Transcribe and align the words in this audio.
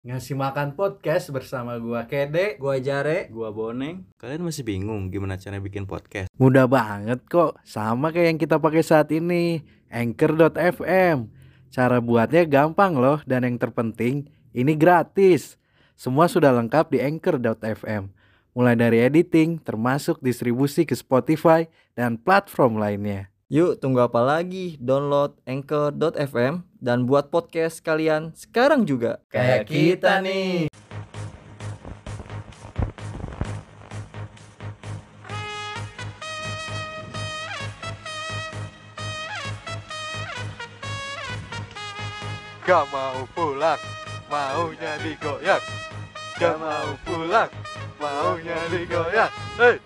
Ngasih 0.00 0.32
makan 0.32 0.80
podcast 0.80 1.28
bersama 1.28 1.76
gua 1.76 2.08
Kede. 2.08 2.56
Gua 2.56 2.80
Jare. 2.80 3.28
Gua 3.28 3.52
Boneng. 3.52 4.08
Kalian 4.16 4.48
masih 4.48 4.64
bingung 4.64 5.12
gimana 5.12 5.36
cara 5.36 5.60
bikin 5.60 5.84
podcast? 5.84 6.32
Mudah 6.40 6.64
banget 6.64 7.20
kok, 7.28 7.60
sama 7.68 8.08
kayak 8.08 8.32
yang 8.32 8.40
kita 8.40 8.56
pakai 8.56 8.80
saat 8.80 9.12
ini. 9.12 9.60
Anchor.fm. 9.92 11.28
Cara 11.68 12.00
buatnya 12.00 12.48
gampang 12.48 12.96
loh 12.96 13.20
dan 13.28 13.44
yang 13.44 13.60
terpenting 13.60 14.24
ini 14.56 14.72
gratis. 14.72 15.60
Semua 16.00 16.32
sudah 16.32 16.48
lengkap 16.48 16.96
di 16.96 17.04
Anchor.fm. 17.04 18.08
Mulai 18.56 18.80
dari 18.80 19.04
editing 19.04 19.60
termasuk 19.60 20.16
distribusi 20.24 20.88
ke 20.88 20.96
Spotify 20.96 21.68
dan 21.92 22.16
platform 22.16 22.80
lainnya. 22.80 23.28
Yuk 23.50 23.82
tunggu 23.82 24.06
apa 24.06 24.22
lagi? 24.22 24.78
Download 24.78 25.34
Anchor.fm 25.42 26.62
dan 26.78 27.02
buat 27.02 27.34
podcast 27.34 27.82
kalian 27.82 28.30
sekarang 28.38 28.86
juga. 28.86 29.18
Kayak 29.26 29.66
kita 29.66 30.22
nih. 30.22 30.70
Gak 42.62 42.84
mau 42.94 43.26
pulang, 43.34 43.82
maunya 44.30 44.94
digoyang. 45.02 45.64
Gak 46.38 46.54
mau 46.54 46.94
pulang, 47.02 47.50
maunya 47.98 48.58
digoyang. 48.70 49.32
Hei, 49.58 49.82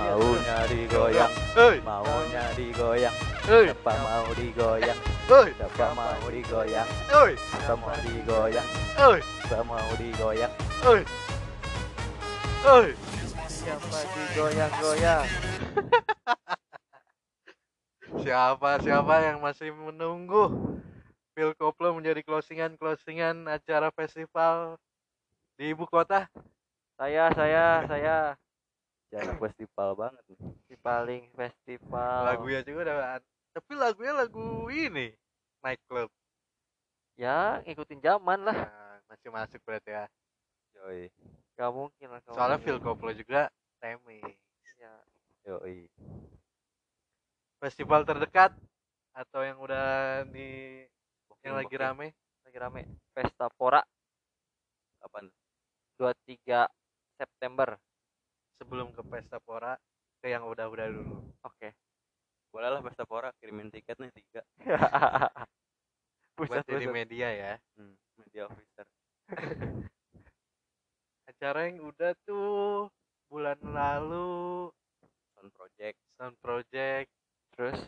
Maunya 0.00 0.56
digoyang, 0.64 1.32
hei, 1.52 1.76
maunya 1.84 2.44
digoyang, 2.56 3.16
hei, 3.44 3.68
siapa 3.68 3.92
mau 4.00 4.32
digoyang, 4.32 4.98
hei, 5.28 5.48
siapa 5.52 5.92
mau 5.92 6.28
digoyang, 6.32 6.88
hei, 7.12 7.32
siapa 7.36 7.74
mau 7.76 8.00
digoyang, 8.00 8.66
hei, 8.96 9.20
siapa 9.44 9.60
mau 9.68 9.92
digoyang, 10.00 10.52
siapa 13.60 13.98
digoyang-goyang. 14.16 15.26
Siapa 18.20 18.82
siapa 18.82 19.14
yang 19.22 19.38
masih 19.38 19.70
menunggu 19.70 20.50
Phil 21.32 21.54
Koplo 21.56 21.94
menjadi 21.94 22.20
closingan 22.26 22.74
closingan 22.74 23.46
acara 23.46 23.88
festival 23.94 24.76
di 25.56 25.72
ibu 25.72 25.86
kota? 25.86 26.26
Saya, 27.00 27.32
saya, 27.32 27.86
saya. 27.88 28.16
Jangan 29.10 29.34
festival 29.44 29.90
banget 29.98 30.22
nih. 30.30 30.38
di 30.70 30.76
paling 30.78 31.22
festival 31.34 32.20
Lagunya 32.26 32.60
juga 32.62 32.78
udah 32.86 32.96
tapi 33.50 33.72
lagunya 33.74 34.14
lagu 34.14 34.70
ini 34.70 35.10
Night 35.60 35.82
Club. 35.90 36.06
ya 37.18 37.58
ngikutin 37.66 38.00
zaman 38.00 38.38
lah 38.46 38.54
Nah, 38.54 38.96
masih 39.10 39.28
masuk 39.28 39.60
berarti 39.66 39.90
ya. 39.90 40.04
Yoi, 40.80 41.10
gak 41.58 41.70
mungkin 41.74 42.08
lah 42.14 42.20
Soalnya 42.30 42.56
ini. 42.56 42.64
Phil 42.64 42.78
Koplo 42.78 43.10
juga 43.12 43.50
remix. 43.82 44.22
ya, 44.78 44.94
yoi. 45.44 45.90
Festival 47.60 48.06
terdekat 48.08 48.54
atau 49.12 49.42
yang 49.44 49.58
udah 49.60 50.22
di 50.30 50.80
yang 51.42 51.58
lagi 51.58 51.74
rame 51.74 52.14
lagi 52.46 52.56
rame 52.56 52.82
Pesta 53.12 53.50
Pora 53.52 53.82
Kapan? 55.02 55.26
23 55.98 56.64
September 57.18 57.76
sebelum 58.60 58.92
ke 58.92 59.00
Pesta 59.08 59.40
Pora 59.40 59.72
ke 60.20 60.28
yang 60.28 60.44
udah-udah 60.44 60.86
dulu. 60.92 61.24
oke 61.40 61.68
Boleh 62.52 62.68
lah 62.68 62.84
Pesta 62.84 63.08
Pora 63.08 63.32
kirimin 63.40 63.72
tiket 63.72 63.96
nih 63.96 64.12
tiga. 64.12 64.44
Buat 66.36 66.68
jadi 66.68 66.88
media 66.92 67.28
ya. 67.32 67.52
Hmm, 67.80 67.96
media 68.20 68.52
officer. 68.52 68.84
Acara 71.30 71.72
yang 71.72 71.88
udah 71.88 72.12
tuh 72.28 72.90
bulan 73.30 73.56
lalu 73.62 74.68
Sound 75.32 75.54
project 75.54 75.96
Sound 76.18 76.36
Project 76.42 77.08
terus 77.54 77.78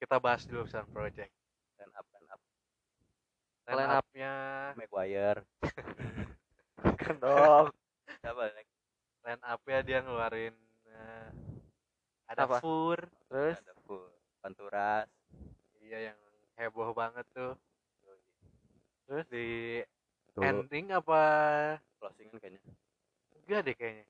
kita 0.00 0.16
bahas 0.16 0.42
dulu 0.48 0.64
Sound 0.66 0.88
Project. 0.90 1.30
line 1.76 1.92
up 1.94 2.06
line 2.10 2.28
up 2.32 2.40
up. 3.68 4.02
up-nya 4.02 4.32
Maguire. 4.74 5.44
kan 7.00 7.16
dong 7.20 7.68
Siapa 8.24 8.50
line 9.24 9.42
up-nya 9.44 9.78
dia 9.84 9.98
ngeluarin 10.00 10.54
eh, 10.88 11.28
ada 12.30 12.46
Apa? 12.46 12.62
Fur, 12.62 12.98
terus 13.26 13.58
Ada 13.58 13.74
full. 13.84 14.06
Panturas. 14.40 15.10
iya 15.82 16.12
yang 16.12 16.18
heboh 16.56 16.94
banget 16.94 17.26
tuh. 17.34 17.58
Terus 19.10 19.26
di 19.26 19.82
Tuh, 20.30 20.46
ending 20.46 20.94
apa 20.94 21.20
closingan 21.98 22.38
kayaknya. 22.38 22.62
enggak 23.42 23.60
deh 23.66 23.74
kayaknya. 23.74 24.06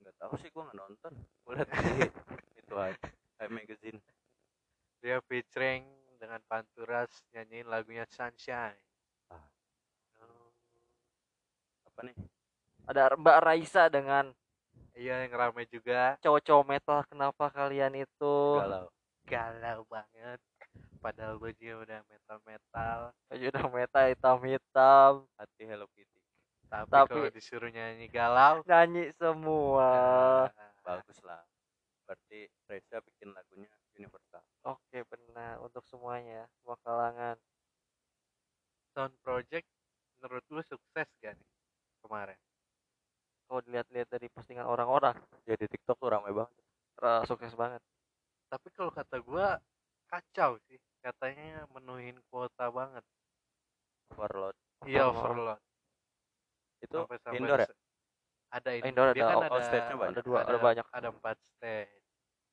nggak 0.00 0.14
tahu 0.16 0.32
sih 0.40 0.48
gua 0.54 0.70
nggak 0.70 0.78
nonton 0.80 1.12
gua 1.44 1.52
liat 1.60 1.68
di 1.68 1.76
itu 2.62 2.74
aja 2.78 2.96
Time 3.36 3.52
magazine 3.52 3.98
Dia 5.02 5.18
featuring 5.26 5.84
dengan 6.16 6.40
Panturas 6.46 7.10
nyanyiin 7.32 7.66
lagunya 7.68 8.04
Sunshine. 8.08 8.76
Ah. 9.32 9.44
Oh, 10.22 10.52
apa 11.88 12.00
nih 12.06 12.16
ada 12.86 13.14
Mbak 13.16 13.38
Raisa 13.44 13.88
dengan 13.92 14.30
iya 14.96 15.24
yang 15.24 15.32
rame 15.32 15.64
juga. 15.68 16.16
cowok-cowok 16.20 16.64
metal 16.66 16.98
kenapa 17.08 17.44
kalian 17.52 17.92
itu? 17.96 18.36
Galau. 18.60 18.86
Galau 19.24 19.80
banget. 19.88 20.40
Padahal 21.00 21.40
bajunya 21.40 21.80
udah 21.80 22.00
metal-metal. 22.08 22.98
baju 23.32 23.44
udah 23.48 23.66
metal 23.72 24.04
hitam-hitam. 24.12 25.12
Hati 25.40 25.62
Hello 25.64 25.88
Kitty. 25.96 26.20
Tapi, 26.68 26.90
Tapi- 26.92 27.08
kalau 27.08 27.30
disuruh 27.32 27.70
nyanyi 27.72 28.06
galau, 28.12 28.60
nyanyi 28.68 29.10
semua. 29.16 29.90
Nah, 30.52 30.72
bagus 30.84 31.18
lah 31.24 31.40
berarti 32.10 32.50
Reza 32.66 32.98
bikin 33.06 33.30
lagunya 33.30 33.70
universal. 33.94 34.42
Oke 34.66 35.06
benar. 35.06 35.62
Untuk 35.62 35.86
semuanya 35.86 36.50
semua 36.58 36.74
kalangan. 36.82 37.38
Sound 38.90 39.14
Project 39.22 39.70
menurut 40.18 40.42
lu 40.50 40.58
sukses 40.66 41.06
gak 41.22 41.38
nih 41.38 41.48
kemarin? 42.02 42.34
Kalau 43.50 43.60
dilihat-lihat 43.60 44.06
dari 44.06 44.30
postingan 44.30 44.62
orang-orang 44.62 45.18
ya 45.42 45.58
di 45.58 45.66
TikTok 45.66 45.98
tuh 45.98 46.06
ramai 46.08 46.30
banget 46.30 46.54
eh, 47.02 47.22
sukses 47.26 47.50
banget 47.52 47.82
Tapi 48.46 48.66
kalau 48.70 48.90
kata 48.90 49.18
gua 49.20 49.58
kacau 50.06 50.58
sih. 50.66 50.78
Katanya 51.00 51.64
menuhin 51.70 52.18
kuota 52.26 52.66
banget. 52.68 53.02
overload 54.10 54.54
Iya 54.84 55.06
overload. 55.06 55.58
itu 56.80 56.98
Sampai-sampai 56.98 57.38
indoor 57.38 57.60
ya 57.60 57.70
Ada 58.50 58.70
in- 58.74 58.84
Indoor 58.90 59.08
dia 59.10 59.22
ada 59.22 59.26
kan 59.26 59.34
out- 59.34 59.44
ada, 59.44 59.54
outstage-nya 59.54 59.96
banyak. 59.96 60.12
Ada 60.12 60.22
dua- 60.22 60.42
ada 60.42 60.58
banyak. 60.58 60.86
Ada 60.90 61.08
empat 61.08 61.36
stage. 61.48 61.94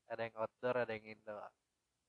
Ada 0.07 0.21
yang 0.23 0.35
outdoor, 0.37 0.75
ada 0.77 0.91
yang 0.93 1.05
indoor. 1.07 1.49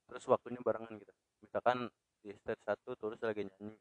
terus 0.09 0.25
waktunya 0.25 0.61
barengan 0.65 0.97
gitu 0.97 1.13
misalkan 1.41 1.79
di 2.21 2.33
stage 2.35 2.63
satu 2.65 2.97
terus 2.97 3.21
lagi 3.21 3.45
nyanyi 3.45 3.77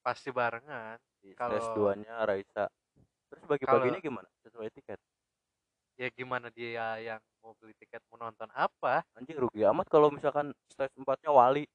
Pasti 0.00 0.28
barengan. 0.28 1.00
di 1.20 1.32
Kalau- 1.32 1.56
stage 1.56 1.72
duanya 1.72 2.24
Raisa 2.24 2.68
terus 3.30 3.42
bagi-baginya 3.46 4.00
gimana 4.00 4.28
sesuai 4.42 4.68
tiket 4.74 4.98
Ya 5.94 6.08
gimana 6.08 6.48
dia 6.48 6.96
yang 6.96 7.20
mau 7.44 7.52
beli 7.60 7.76
tiket 7.76 8.00
mau 8.08 8.16
nonton 8.16 8.48
apa? 8.56 9.04
anjing 9.14 9.36
rugi 9.36 9.60
amat 9.68 9.84
kalau 9.86 10.08
misalkan 10.08 10.48
stage 10.72 10.96
empatnya 10.96 11.28
Wali 11.28 11.68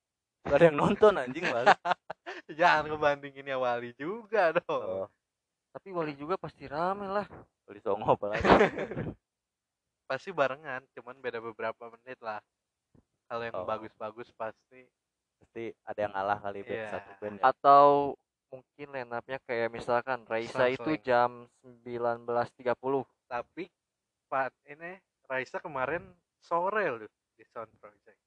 gak 0.46 0.58
ada 0.58 0.66
yang 0.74 0.78
nonton 0.78 1.14
anjing 1.16 1.46
Wali 1.46 1.70
Jangan 2.60 2.90
ngebandingin 2.90 3.46
ya 3.46 3.58
Wali 3.58 3.94
juga 3.94 4.50
dong. 4.52 5.06
oh, 5.06 5.08
tapi 5.72 5.94
Wali 5.94 6.18
juga 6.18 6.42
pasti 6.42 6.66
rame 6.66 7.06
lah 7.06 7.28
Wali 7.66 7.80
Songo 7.80 8.18
apalagi 8.18 8.42
Pasti 10.06 10.30
barengan, 10.30 10.86
cuman 10.94 11.18
beda 11.18 11.42
beberapa 11.42 11.90
menit 11.90 12.22
lah. 12.22 12.38
Kalau 13.26 13.42
yang 13.42 13.58
Oh. 13.58 13.66
bagus-bagus 13.66 14.30
pasti 14.38 14.86
pasti 15.42 15.74
ada 15.82 15.98
yang 15.98 16.14
ngalah 16.14 16.38
kali 16.38 16.62
band 16.62 16.78
Iya. 16.78 16.90
satu 16.94 17.12
band 17.18 17.36
ya 17.38 17.44
atau 17.50 18.14
mungkin 18.48 18.88
line 18.90 19.12
up-nya 19.12 19.40
kayak 19.44 19.70
misalkan 19.70 20.24
Raisa 20.24 20.66
itu 20.68 20.82
Selang-seling. 20.96 21.02
jam 21.02 21.32
19.30 21.86 22.70
tapi 23.26 23.66
Pak 24.26 24.54
ini 24.66 24.92
Raisa 25.26 25.58
kemarin 25.60 26.02
sore 26.40 26.86
loh 26.88 27.06
di 27.36 27.44
Sound 27.46 27.74
Project 27.76 28.20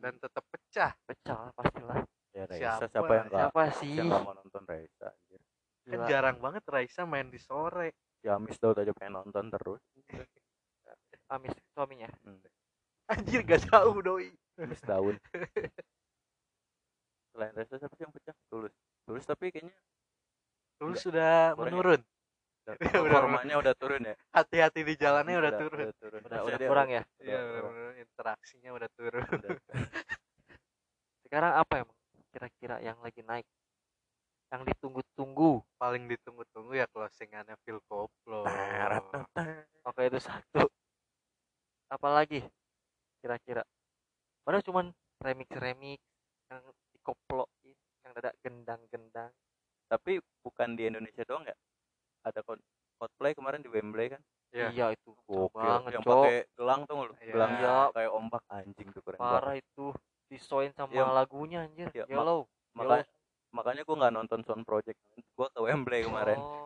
dan 0.00 0.16
tetap 0.18 0.44
pecah. 0.48 0.92
pecah 1.06 1.36
lah 1.38 1.52
pastilah 1.54 1.96
ya 2.34 2.44
Raisa 2.44 2.60
Siapa? 2.82 2.88
siapa, 2.90 3.12
yang 3.14 3.26
gak 3.26 3.38
siapa 3.38 3.62
sih 3.78 3.94
yang 3.94 4.08
gak 4.10 4.22
mau 4.22 4.34
nonton 4.34 4.62
Raisa 4.64 5.06
anjir 5.08 5.40
Kan 5.84 6.00
Gila. 6.00 6.08
jarang 6.08 6.36
banget 6.40 6.64
Raisa 6.64 7.02
main 7.04 7.28
di 7.28 7.36
sore. 7.36 7.92
si 8.18 8.26
Amis 8.26 8.56
Daud 8.56 8.80
aja 8.80 8.92
pengen 8.92 9.20
nonton 9.20 9.44
terus 9.48 9.80
Amis 11.30 11.54
suaminya 11.72 12.08
Anjir 13.04 13.44
gak 13.44 13.68
jauh 13.68 14.00
doi. 14.00 14.28
Amis 14.56 14.80
daun 14.82 15.16
selain 17.30 17.52
Raisa 17.52 17.74
siapa 17.76 17.94
sih 17.94 18.04
yang 18.06 18.12
pecah 18.12 18.34
tulus 18.48 18.74
tulus 19.04 19.24
tapi 19.24 19.48
kayaknya 19.48 19.74
Terus 20.74 20.90
Enggak. 20.90 21.04
sudah 21.06 21.32
ya? 21.46 21.56
menurun. 21.56 22.00
udah- 22.00 22.76
Udah- 22.80 23.02
performanya 23.04 23.54
udah 23.60 23.74
turun 23.76 24.02
ya 24.02 24.14
Hati-hati 24.32 24.80
di 24.82 24.94
jalannya 24.96 25.36
udah, 25.36 25.52
turun. 25.54 25.84
udah 25.84 25.96
turun 25.96 26.18
udah, 26.18 26.30
Maksudnya 26.32 26.48
udah 26.48 26.58
dia 26.58 26.68
kurang 26.68 26.88
ya 26.88 27.02
Iya, 27.18 27.36
udah- 27.36 27.44
udah 27.44 27.62
menurun. 27.62 27.94
Interaksinya 28.00 28.70
udah 28.72 28.88
turun. 28.92 29.22
udah- 29.22 29.60
sekarang 31.24 31.52
apa 31.56 31.74
emang 31.82 31.98
kira-kira 32.30 32.76
yang 32.78 32.98
lagi 33.00 33.20
naik 33.20 33.46
yang 34.48 34.62
ditunggu-tunggu 34.62 35.66
paling 35.74 36.06
ditunggu-tunggu 36.06 36.72
ya 36.74 36.86
closingannya 36.86 37.58
Phil 37.62 37.82
Koplo 37.84 38.46
oke 39.82 40.00
itu 40.00 40.18
satu 40.18 40.70
apalagi 41.88 42.38
kira-kira 43.18 43.66
padahal 44.42 44.62
cuman 44.62 44.86
remix 45.18 45.50
remix 45.58 45.98
yang 46.46 46.62
dikoploin 46.92 47.74
yang 48.04 48.12
ada 48.14 48.30
gendang-gendang. 48.40 49.32
Tapi 49.88 50.12
bukan 50.40 50.68
di 50.76 50.88
Indonesia 50.88 51.24
doang 51.24 51.44
ya? 51.44 51.56
Ada 52.24 52.40
Coldplay 52.96 53.32
kemarin 53.32 53.60
di 53.60 53.68
Wembley 53.68 54.12
kan? 54.12 54.22
Iya. 54.54 54.70
iya 54.70 54.86
itu 54.94 55.10
Gokil. 55.26 55.50
banget 55.50 55.98
yang 55.98 56.04
cok. 56.06 56.14
pakai 56.14 56.38
gelang 56.54 56.80
tuh 56.86 56.94
lu? 56.94 57.14
Iya. 57.18 57.32
gelang 57.34 57.52
Iya. 57.58 57.76
kayak 57.90 58.12
ombak 58.14 58.42
anjing 58.46 58.88
tuh 58.94 59.02
keren 59.02 59.18
banget. 59.18 59.34
Parah 59.42 59.54
itu 59.58 59.86
disoin 60.30 60.70
sama 60.78 60.94
Iya. 60.94 61.04
lagunya 61.10 61.58
anjir. 61.66 61.90
Mak- 61.90 62.06
yellow. 62.06 62.40
makanya 62.74 63.06
makanya 63.50 63.82
gua 63.82 63.96
nggak 63.98 64.14
nonton 64.14 64.40
Sound 64.46 64.62
Project. 64.62 64.98
Gua 65.34 65.50
ke 65.50 65.58
Wembley 65.58 66.06
kemarin. 66.06 66.38
oh 66.38 66.62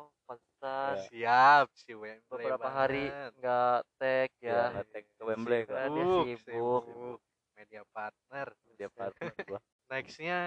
siap 1.09 1.71
si 1.73 1.95
Wembley 1.95 2.21
beberapa 2.29 2.67
hari 2.67 3.09
banget. 3.09 3.33
nggak 3.39 3.79
tag 3.97 4.31
ya. 4.43 4.51
ya 4.51 4.63
ngetek 4.75 5.05
ke 5.17 5.23
Wembley 5.25 5.61
Sibuk. 5.63 5.73
kan. 5.73 5.89
dia 5.89 6.05
Sibuk, 6.05 6.35
sibuk. 6.45 7.19
media 7.57 7.83
partner. 7.95 8.47
Dia 8.77 8.89
partner 8.93 9.33
gua 9.49 9.61
nextnya 9.89 10.41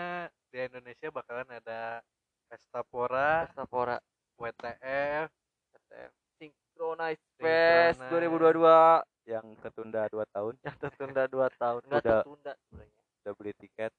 di 0.53 0.57
Indonesia 0.61 1.09
bakalan 1.09 1.49
ada 1.49 2.05
Pestapora 2.45 3.49
Pestapora 3.49 3.97
WTF 4.37 5.29
STF 5.77 6.11
Synchronize. 6.37 7.21
Fest 7.37 8.01
2022 8.09 9.29
yang 9.29 9.45
ketunda 9.61 10.09
2 10.09 10.25
tahun. 10.33 10.53
Yang 10.65 10.77
tertunda 10.81 11.23
2 11.29 11.61
tahun. 11.61 11.81
Nggak 11.85 12.01
Udah. 12.01 12.13
tertunda 12.21 12.51
sebenarnya. 12.57 13.01
udah 13.21 13.33
beli 13.37 13.53
tiket. 13.61 13.93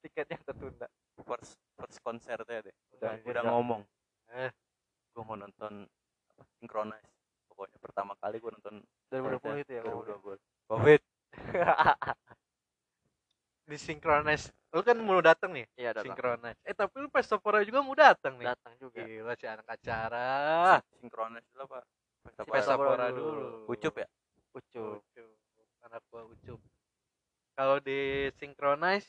Tiket 0.00 0.26
yang 0.32 0.42
tertunda. 0.44 0.86
First 1.20 1.54
first 1.76 1.98
konsernya 2.00 2.64
deh. 2.64 2.76
Udah, 2.96 3.12
udah 3.20 3.30
udah 3.30 3.42
ngomong. 3.52 3.82
Eh. 4.34 4.50
gua 5.14 5.22
mau 5.30 5.36
nonton 5.38 5.86
apa 6.34 6.42
Synchronize. 6.58 7.12
Pokoknya 7.46 7.78
pertama 7.78 8.12
kali 8.18 8.42
gua 8.42 8.52
nonton 8.56 8.82
2020 9.12 9.62
itu 9.62 9.72
ya 9.78 9.82
kalau 9.86 10.02
2020 10.02 10.40
covid 10.64 11.00
di 13.70 13.76
Synchronize 13.78 14.52
lu 14.74 14.82
kan 14.82 14.98
mau 14.98 15.22
datang 15.22 15.54
nih 15.54 15.66
iya 15.78 15.94
datang 15.94 16.10
Synchronize 16.10 16.58
eh 16.66 16.74
tapi 16.74 16.94
lu 16.98 17.06
Pestapora 17.06 17.62
juga 17.62 17.78
mau 17.86 17.94
datang 17.94 18.34
nih. 18.42 18.50
Datang 18.50 18.74
juga. 18.82 18.98
Gila 19.06 19.32
si 19.38 19.46
anak 19.46 19.66
acara. 19.70 20.30
Synchronize 20.98 21.46
dulu 21.54 21.62
apa 21.70 21.78
Pesta 22.26 22.42
Pesta 22.42 22.74
Pora. 22.74 22.82
Pora 22.82 23.06
Pestapora 23.06 23.06
dulu. 23.14 23.30
dulu. 23.30 23.70
Ucup 23.70 23.94
ya? 24.02 24.08
Ucup. 24.50 24.98
Ucup. 24.98 25.30
anak 25.86 26.02
gua 26.10 26.22
ucup. 26.26 26.58
Kalau 27.54 27.76
di 27.78 28.00
Synchronize 28.34 29.06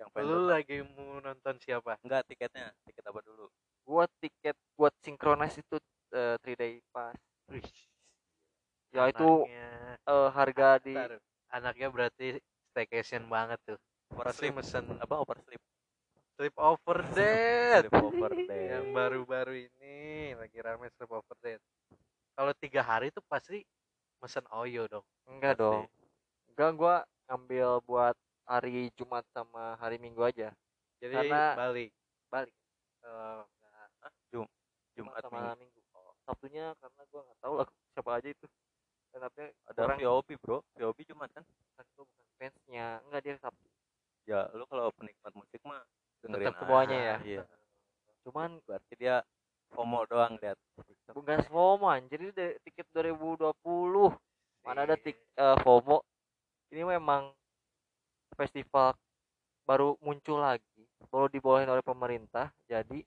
yang 0.00 0.08
lu 0.24 0.48
lagi 0.48 0.80
mau 0.82 1.20
nonton 1.20 1.54
siapa? 1.60 2.00
Enggak 2.00 2.24
tiketnya. 2.26 2.72
Tiket 2.88 3.04
apa 3.06 3.20
dulu? 3.20 3.46
Gua 3.84 4.08
tiket 4.24 4.56
buat 4.74 4.94
Synchronize 5.04 5.60
itu 5.60 5.76
eh, 6.16 6.40
3 6.40 6.56
day 6.56 6.80
pass. 6.90 7.18
Wih, 7.52 7.68
ya 8.94 9.12
itu 9.12 9.44
anaknya. 9.44 9.68
eh, 10.00 10.28
harga 10.32 10.68
di 10.80 10.94
Bentar. 10.96 11.20
anaknya 11.52 11.88
berarti 11.92 12.28
staycation 12.72 13.28
banget 13.28 13.60
tuh. 13.62 13.78
Pasti 14.10 14.48
oversleep. 14.48 14.54
Mesen 14.56 14.84
apa 14.96 15.14
oversleep? 15.20 15.62
Sleep 16.36 16.56
over 16.56 16.98
dead 17.16 17.82
sleep 17.86 17.96
over 18.00 18.32
day 18.32 18.64
yang 18.72 18.90
baru-baru 18.90 19.68
ini 19.68 20.32
lagi 20.34 20.58
rame 20.58 20.88
sleep 20.96 21.12
over 21.12 21.36
dead 21.44 21.60
kalau 22.32 22.52
tiga 22.56 22.80
hari 22.80 23.12
tuh 23.12 23.20
pasti 23.28 23.60
mesen 24.18 24.42
oyo 24.50 24.88
dong. 24.88 25.04
Enggak 25.28 25.60
Pasti. 25.60 25.62
dong. 25.62 25.84
Enggak 26.52 26.70
gua 26.74 26.96
ngambil 27.28 27.68
buat 27.84 28.16
hari 28.48 28.88
Jumat 28.96 29.24
sama 29.36 29.76
hari 29.76 30.00
Minggu 30.00 30.24
aja. 30.24 30.48
Jadi 30.98 31.14
Karena- 31.14 31.52
balik. 31.54 31.90
Balik. 32.32 32.54
Oh, 33.04 33.44
enggak. 33.44 34.12
Jumat 34.96 35.20
sama 35.20 35.52
Minggu. 35.56 35.68
Minggu. 35.76 35.80
Oh, 35.92 36.12
Sabtunya 36.24 36.72
karena 36.80 37.02
gua 37.12 37.20
nggak 37.28 37.38
tahu 37.40 37.54
lah 37.60 37.68
siapa 37.92 38.10
aja 38.16 38.28
itu. 38.32 38.46
Dan 39.12 39.20
ada 39.28 39.44
kurang 39.76 39.98
VOB 40.00 40.28
bro. 40.40 40.58
VOB 40.80 40.98
Jumat 41.04 41.28
kan 41.36 41.44
kan 41.76 41.84
gua 41.92 42.04
bukan 42.08 42.26
fansnya 42.40 42.86
enggak 43.08 43.20
dia 43.24 43.36
Sabtu 43.36 43.68
ya 44.22 44.46
lu 44.54 44.62
kalau 44.70 44.86
penikmat 44.94 45.34
musik 45.34 45.58
mah 45.66 45.82
dengerin 46.22 46.46
Tetap 46.54 46.61
semuanya 46.72 46.96
aja. 46.96 47.04
ya? 47.04 47.16
iya. 47.28 47.42
Cuman 48.24 48.50
berarti 48.64 48.92
dia 48.96 49.16
FOMO 49.72 50.00
doang 50.08 50.36
lihat 50.40 50.56
bukan 51.12 51.40
FOMO 51.48 51.88
anjir 51.88 52.20
ini 52.20 52.32
dari 52.32 52.56
tiket 52.64 52.88
2020 52.92 53.52
mana 54.62 54.80
ada 54.86 54.94
Iya. 54.96 55.04
tik 55.04 55.16
eh, 55.36 55.56
FOMO. 55.60 55.98
Ini 56.72 56.88
memang 56.88 57.32
festival 58.36 58.96
baru 59.68 59.98
muncul 60.00 60.40
lagi. 60.40 60.84
Baru 61.12 61.28
dibolehin 61.28 61.68
oleh 61.68 61.84
pemerintah 61.84 62.48
jadi 62.64 63.04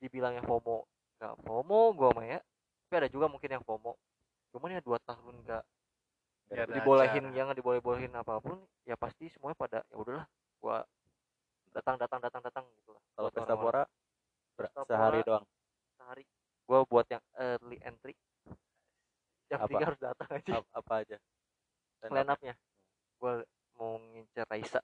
dibilangnya 0.00 0.42
FOMO. 0.46 0.86
Nggak 1.20 1.34
FOMO 1.44 1.80
gua 1.92 2.10
mah 2.16 2.26
ya. 2.26 2.40
Tapi 2.86 2.94
ada 3.04 3.08
juga 3.10 3.28
mungkin 3.28 3.50
yang 3.50 3.64
FOMO. 3.66 3.92
Cuman 4.54 4.78
ya 4.78 4.80
dua 4.80 4.96
tahun 5.04 5.42
nggak 5.44 5.62
ada 6.52 6.68
dibolehin 6.68 7.24
acara. 7.24 7.36
jangan 7.36 7.54
diboleh 7.56 7.80
bolehin 7.80 8.12
apa 8.12 8.36
pun 8.36 8.60
ya 8.84 8.92
pasti 8.92 9.32
semuanya 9.32 9.56
pada 9.56 9.78
ya 9.88 9.96
udahlah 9.96 10.26
gua 10.60 10.84
datang 11.72 11.96
datang 11.96 12.20
datang 12.20 12.42
datang 12.44 12.64
gitu 12.78 12.92
lah. 12.92 13.02
Kalau 13.16 13.28
pesta 13.32 13.54
pora 13.56 13.82
sehari 14.86 15.20
doang? 15.24 15.44
sehari. 15.96 16.24
Gua 16.68 16.84
buat 16.86 17.06
yang 17.08 17.24
early 17.36 17.78
entry. 17.82 18.14
Yang 19.48 19.60
Apa? 19.60 19.70
tiga 19.70 19.84
harus 19.88 20.00
datang 20.00 20.28
aja. 20.28 20.52
Ap- 20.60 20.72
apa 20.72 20.92
aja? 21.04 21.16
Line 22.04 22.12
line 22.12 22.30
up 22.30 22.36
up-nya. 22.38 22.54
Gua 23.18 23.32
mau 23.76 23.96
ngincer 23.98 24.46
Raisa. 24.48 24.80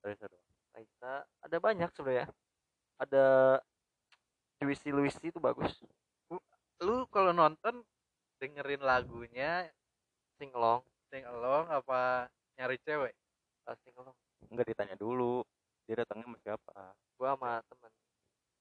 Raisa 0.00 0.24
doang. 0.26 0.48
Raisa 0.72 1.12
ada 1.44 1.56
banyak 1.60 1.90
sebenarnya. 1.92 2.26
Ada 2.96 3.24
Juicy 4.62 4.90
Luisi 4.94 5.26
itu 5.28 5.42
bagus. 5.42 5.74
Lu 6.82 7.06
kalau 7.10 7.34
nonton 7.34 7.82
dengerin 8.38 8.82
lagunya 8.82 9.68
sing 10.38 10.50
along. 10.54 10.82
Sing 11.12 11.22
along 11.26 11.68
apa 11.70 12.30
nyari 12.58 12.78
cewek? 12.82 13.14
Ah, 13.66 13.76
sing 13.82 13.94
along. 13.98 14.16
Enggak 14.50 14.66
ditanya 14.74 14.96
dulu 14.98 15.46
dia 15.84 15.94
datangnya 15.98 16.24
sama 16.26 16.38
siapa? 16.40 16.72
Gua 17.18 17.28
sama 17.34 17.50
temen. 17.66 17.90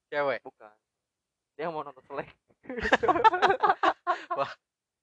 Cewek? 0.09 0.39
Bukan. 0.43 0.75
Dia 1.55 1.67
mau 1.69 1.83
nonton 1.83 2.03
selek 2.07 2.27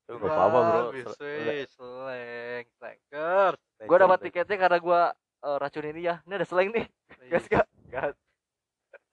itu 0.09 0.15
nggak 0.17 0.33
apa-apa 0.33 0.59
bro. 0.65 0.81
Bisa 0.97 1.13
Sel- 1.21 1.69
seleng 1.69 2.65
slackers. 2.81 3.61
Gua 3.85 3.99
dapat 4.01 4.19
tiketnya 4.25 4.57
karena 4.57 4.79
gua 4.81 5.01
eh, 5.45 5.57
racunin 5.61 5.95
dia. 5.95 6.15
Ini 6.25 6.33
ada 6.41 6.47
seleng 6.49 6.73
nih. 6.73 6.87
Gas 7.29 7.45
gak 7.47 7.67
gas. 7.93 8.17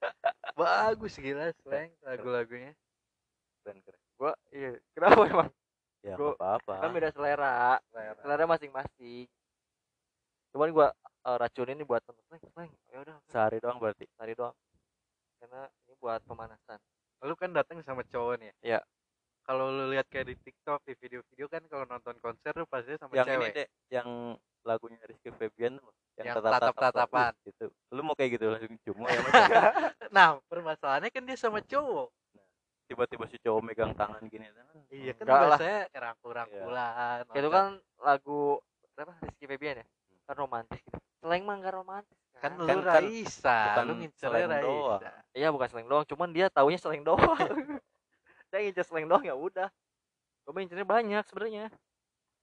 Bagus 0.60 1.19
gila 1.19 1.52
seleng 1.64 1.92
lagu-lagunya. 2.00 2.71
Keren 3.66 3.80
keren. 3.83 4.02
Gua 4.16 4.31
iya 4.56 4.80
kenapa 4.95 5.19
emang? 5.28 5.50
Ya 6.00 6.16
Gua- 6.16 6.38
nggak 6.40 6.54
apa 6.64 6.74
kan 6.80 6.88
apa 6.88 6.95
beda 6.95 7.09
selera. 7.12 7.56
Selera. 7.92 8.19
selera 8.24 8.44
masing-masing. 8.47 9.28
Cuman 10.56 10.69
gua 10.71 10.88
eh, 11.26 11.38
racunin 11.38 11.76
ini 11.76 11.86
buat 11.86 12.02
seleng 12.06 12.42
seleng 12.54 12.72
ya 12.88 12.98
udah 13.02 13.16
sehari 13.28 13.58
doang 13.58 13.78
berarti? 13.82 14.06
Sehari 14.14 14.34
doang. 14.34 14.54
Karena 15.42 15.62
ini 15.86 15.94
buat 15.98 16.22
pemanasan. 16.24 16.80
Lu 17.26 17.34
kan 17.34 17.50
datang 17.52 17.82
sama 17.82 18.06
cowok 18.06 18.38
nih 18.38 18.54
Iya. 18.62 18.80
kalau 19.42 19.70
lu 19.70 19.94
lihat 19.94 20.10
kayak 20.10 20.26
di 20.26 20.36
TikTok 20.42 20.82
di 20.86 20.94
video-video 20.98 21.46
kan 21.46 21.62
kalau 21.70 21.86
nonton 21.86 22.18
konser 22.18 22.54
lu 22.58 22.66
pasti 22.66 22.98
sama 22.98 23.14
yang 23.14 23.30
cewek. 23.30 23.46
ini 23.46 23.58
deh 23.58 23.68
yang 23.94 24.10
lagunya 24.66 24.98
Rizky 25.06 25.30
Febian 25.30 25.78
tuh, 25.78 25.94
Yang 26.18 26.42
tatap-tatapan. 26.42 26.74
tatap-tatapan. 26.74 27.32
Wih, 27.38 27.46
gitu. 27.54 27.66
Lu 27.94 28.02
mau 28.02 28.18
kayak 28.18 28.30
gitu 28.38 28.46
langsung 28.50 28.74
cuma 28.82 29.06
ya 29.14 29.22
nah 30.16 30.42
permasalahannya 30.50 31.14
kan 31.14 31.24
dia 31.30 31.38
sama 31.38 31.62
cowok. 31.62 32.10
Tiba-tiba 32.90 33.26
si 33.30 33.38
cowok 33.42 33.62
megang 33.62 33.94
tangan 33.94 34.22
gini. 34.26 34.50
Kan 34.50 34.66
iya 34.90 35.14
kan 35.14 35.26
biasanya 35.30 35.80
rangkul-rangkulan 35.94 37.26
Kayak 37.30 37.42
itu 37.42 37.50
kan 37.54 37.66
lagu 38.02 38.40
apa 38.98 39.14
Rizky 39.22 39.46
Febian 39.46 39.82
ya 39.82 39.86
kan 40.26 40.36
romantis 40.36 40.82
gitu. 40.82 40.98
Seleng 41.22 41.44
mah 41.46 41.56
nggak 41.62 41.74
romantis 41.74 42.18
kan 42.36 42.52
kan, 42.52 42.52
lu 42.60 42.68
Kan- 42.68 42.84
kan 42.84 43.02
Raisa 43.02 43.60
bukan 43.72 43.84
lu 43.86 43.94
ngincernya 44.02 44.30
seleng 44.30 44.66
doang. 44.66 45.02
Raisa 45.02 45.12
iya 45.38 45.48
bukan 45.54 45.68
seleng 45.70 45.88
doang 45.88 46.06
cuman 46.10 46.30
dia 46.34 46.46
taunya 46.52 46.80
seleng 46.82 47.04
doang. 47.06 47.38
Dia 48.54 48.62
ngincer 48.62 48.86
seleng 48.88 49.10
doang 49.10 49.26
ya 49.26 49.36
udah. 49.36 49.68
Gue 50.46 50.54
ngincernya 50.54 50.88
banyak 50.88 51.24
sebenarnya. 51.28 51.66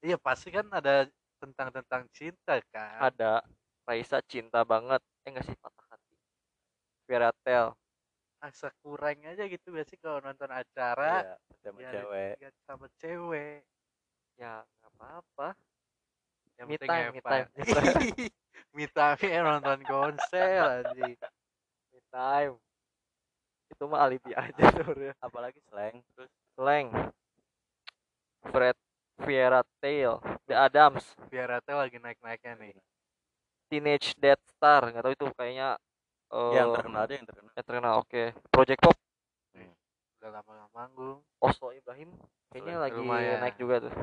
Iya 0.02 0.18
pasti 0.18 0.50
kan 0.50 0.66
ada 0.68 1.06
tentang 1.38 1.70
tentang 1.70 2.02
cinta 2.10 2.58
kan? 2.74 3.00
Ada. 3.00 3.40
Raisa 3.86 4.18
cinta 4.26 4.66
banget. 4.66 5.00
Eh 5.24 5.30
enggak 5.30 5.46
sih? 5.46 5.56
Patah 5.56 5.86
hati. 5.94 6.14
Fairytale 7.06 7.72
asa 8.42 8.74
kurang 8.82 9.22
aja 9.22 9.46
gitu 9.46 9.70
biasanya 9.70 10.00
kalau 10.02 10.18
nonton 10.18 10.50
acara? 10.50 11.22
Iya 11.22 11.34
sama 11.62 11.78
ya, 11.78 11.90
cewek. 11.94 12.34
sama 12.66 12.86
cewek. 12.98 13.62
Ya 14.34 14.66
nggak 14.66 14.90
apa-apa 14.98 15.48
yang 16.62 16.70
Me 16.70 16.78
penting 16.78 16.90
time, 16.94 17.10
me 17.10 17.20
time, 17.26 17.48
me 17.58 17.62
time. 17.66 17.94
me 18.78 18.84
time 18.86 19.18
ya 19.26 19.40
nonton 19.42 19.78
konser 19.82 20.62
anjing. 20.62 21.18
Me 21.90 22.00
time. 22.14 22.54
Itu 23.66 23.82
mah 23.90 24.06
alibi 24.06 24.30
aja 24.30 24.62
sebenarnya 24.70 25.18
apalagi 25.18 25.58
slang. 25.66 25.98
Terus? 26.14 26.30
Slang. 26.54 26.86
Fred 28.46 28.78
Fiera 29.26 29.66
Tail 29.82 30.22
The 30.46 30.54
Adams. 30.54 31.02
Biar 31.26 31.50
Rata 31.50 31.82
lagi 31.82 31.98
naik-naiknya 31.98 32.54
nih. 32.62 32.74
Teenage 33.66 34.14
Death 34.22 34.42
Star 34.54 34.86
nggak 34.86 35.02
tahu 35.02 35.14
itu 35.18 35.26
kayaknya 35.34 35.74
eh, 36.30 36.52
yang 36.54 36.70
terkenal 36.78 37.02
aja 37.08 37.14
yang 37.18 37.26
terkenal. 37.26 37.50
yang 37.50 37.66
terkenal 37.66 37.92
oke. 38.06 38.22
Project 38.54 38.80
Pop. 38.86 38.94
Udah 40.22 40.30
lama 40.30 40.50
gak 40.54 40.70
manggung. 40.70 41.18
Oslo 41.42 41.74
Ibrahim 41.74 42.14
kayaknya 42.54 42.78
Oslo, 42.78 42.84
lagi 42.86 42.98
lumayan. 43.02 43.38
naik 43.42 43.58
juga 43.58 43.90
tuh 43.90 43.94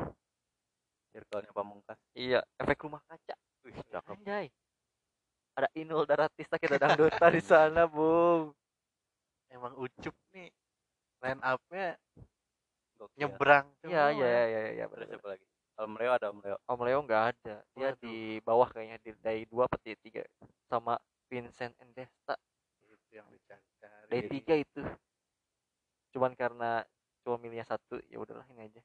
circle-nya 1.09 1.51
pamungkas. 1.51 1.99
Iya 2.13 2.39
efek 2.55 2.81
rumah 2.81 3.01
kaca. 3.03 3.35
Wih 3.63 3.75
cakep. 3.85 4.15
Anjay. 4.15 4.47
Ada 5.53 5.67
Inul 5.75 6.05
Daratista 6.05 6.55
kita 6.55 6.77
dangdutan 6.77 7.31
di 7.31 7.41
sana 7.49 7.83
bung. 7.83 8.53
Emang 9.49 9.73
ucup 9.75 10.15
nih. 10.31 10.49
Line 11.19 11.41
up-nya 11.43 11.99
Gokil. 12.95 13.17
nyebrang 13.17 13.67
iya 13.83 14.07
semua. 14.07 14.11
iya 14.11 14.27
iya 14.27 14.43
iya 14.45 14.61
iya 14.71 14.85
Terus 14.85 14.95
bener. 14.95 15.07
siapa 15.11 15.27
lagi? 15.29 15.45
Om 15.79 15.93
Leo 15.95 16.11
ada 16.11 16.27
Om 16.29 16.39
Leo? 16.39 16.57
Om 16.63 16.79
Leo 16.83 16.99
nggak 17.03 17.23
ada. 17.33 17.55
Dia 17.73 17.89
Waduh. 17.89 17.99
di 17.99 18.15
bawah 18.39 18.67
kayaknya 18.67 18.97
di 18.99 19.11
day 19.17 19.39
dua 19.45 19.65
day 19.79 19.95
tiga. 19.95 20.23
Sama 20.65 20.95
Vincent 21.27 21.75
Endesta. 21.79 22.35
Itu 22.79 22.95
yang 23.11 23.27
dicari-cari. 23.27 24.07
Day 24.07 24.21
tiga 24.27 24.53
itu. 24.55 24.81
Cuman 26.11 26.33
karena 26.33 26.83
cuma 27.21 27.35
milihnya 27.35 27.63
satu 27.65 27.99
ya 28.07 28.17
udahlah 28.17 28.47
ini 28.49 28.67
aja. 28.67 28.81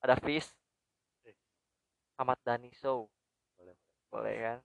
Ada 0.00 0.16
Fis 0.16 0.48
Eh. 0.48 0.56
Ahmad 2.20 2.36
Dhani 2.44 2.68
Show. 2.76 3.08
Boleh. 3.56 3.76
boleh 4.12 4.34
kan? 4.36 4.58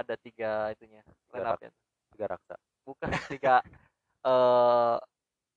Ada 0.00 0.14
tiga 0.16 0.72
itunya 0.72 1.04
Tiga 1.28 1.52
up-nya 1.52 1.70
tiga 2.16 2.26
raksa. 2.32 2.54
Bukan 2.88 3.08
tiga 3.28 3.54
eh 4.30 4.96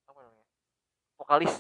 apa 0.04 0.20
namanya? 0.20 0.46
Vokalis. 1.16 1.54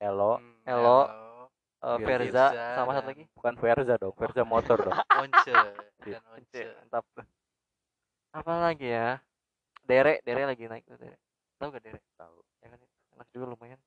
Elo. 0.00 0.40
Hmm, 0.42 0.58
Elo. 0.66 0.98
Elo, 1.06 1.44
eh, 1.86 1.98
Firza 2.02 2.44
Verza 2.50 2.64
sama 2.74 2.90
satu 2.98 3.08
lagi? 3.14 3.24
Bukan 3.38 3.54
Verza 3.60 3.94
dong 4.00 4.14
Verza 4.18 4.42
motor 4.42 4.78
dong. 4.82 4.96
Once 5.22 5.46
Iya. 5.46 6.18
dan 6.18 6.24
Once. 6.34 6.50
Cek, 6.50 6.66
mantap. 6.82 7.04
Apa 8.34 8.52
lagi 8.66 8.88
ya? 8.90 9.20
Dere 9.86 10.18
Dere 10.26 10.42
lagi 10.48 10.64
naik 10.66 10.82
tuh 10.90 10.98
Dere 10.98 11.16
tahu 11.60 11.68
gak 11.76 11.84
Dere 11.84 12.00
tahu 12.16 12.40
ya 12.64 12.66
kan 12.72 12.78
itu 12.80 12.96
enak 13.14 13.28
juga 13.30 13.44
lumayan. 13.52 13.80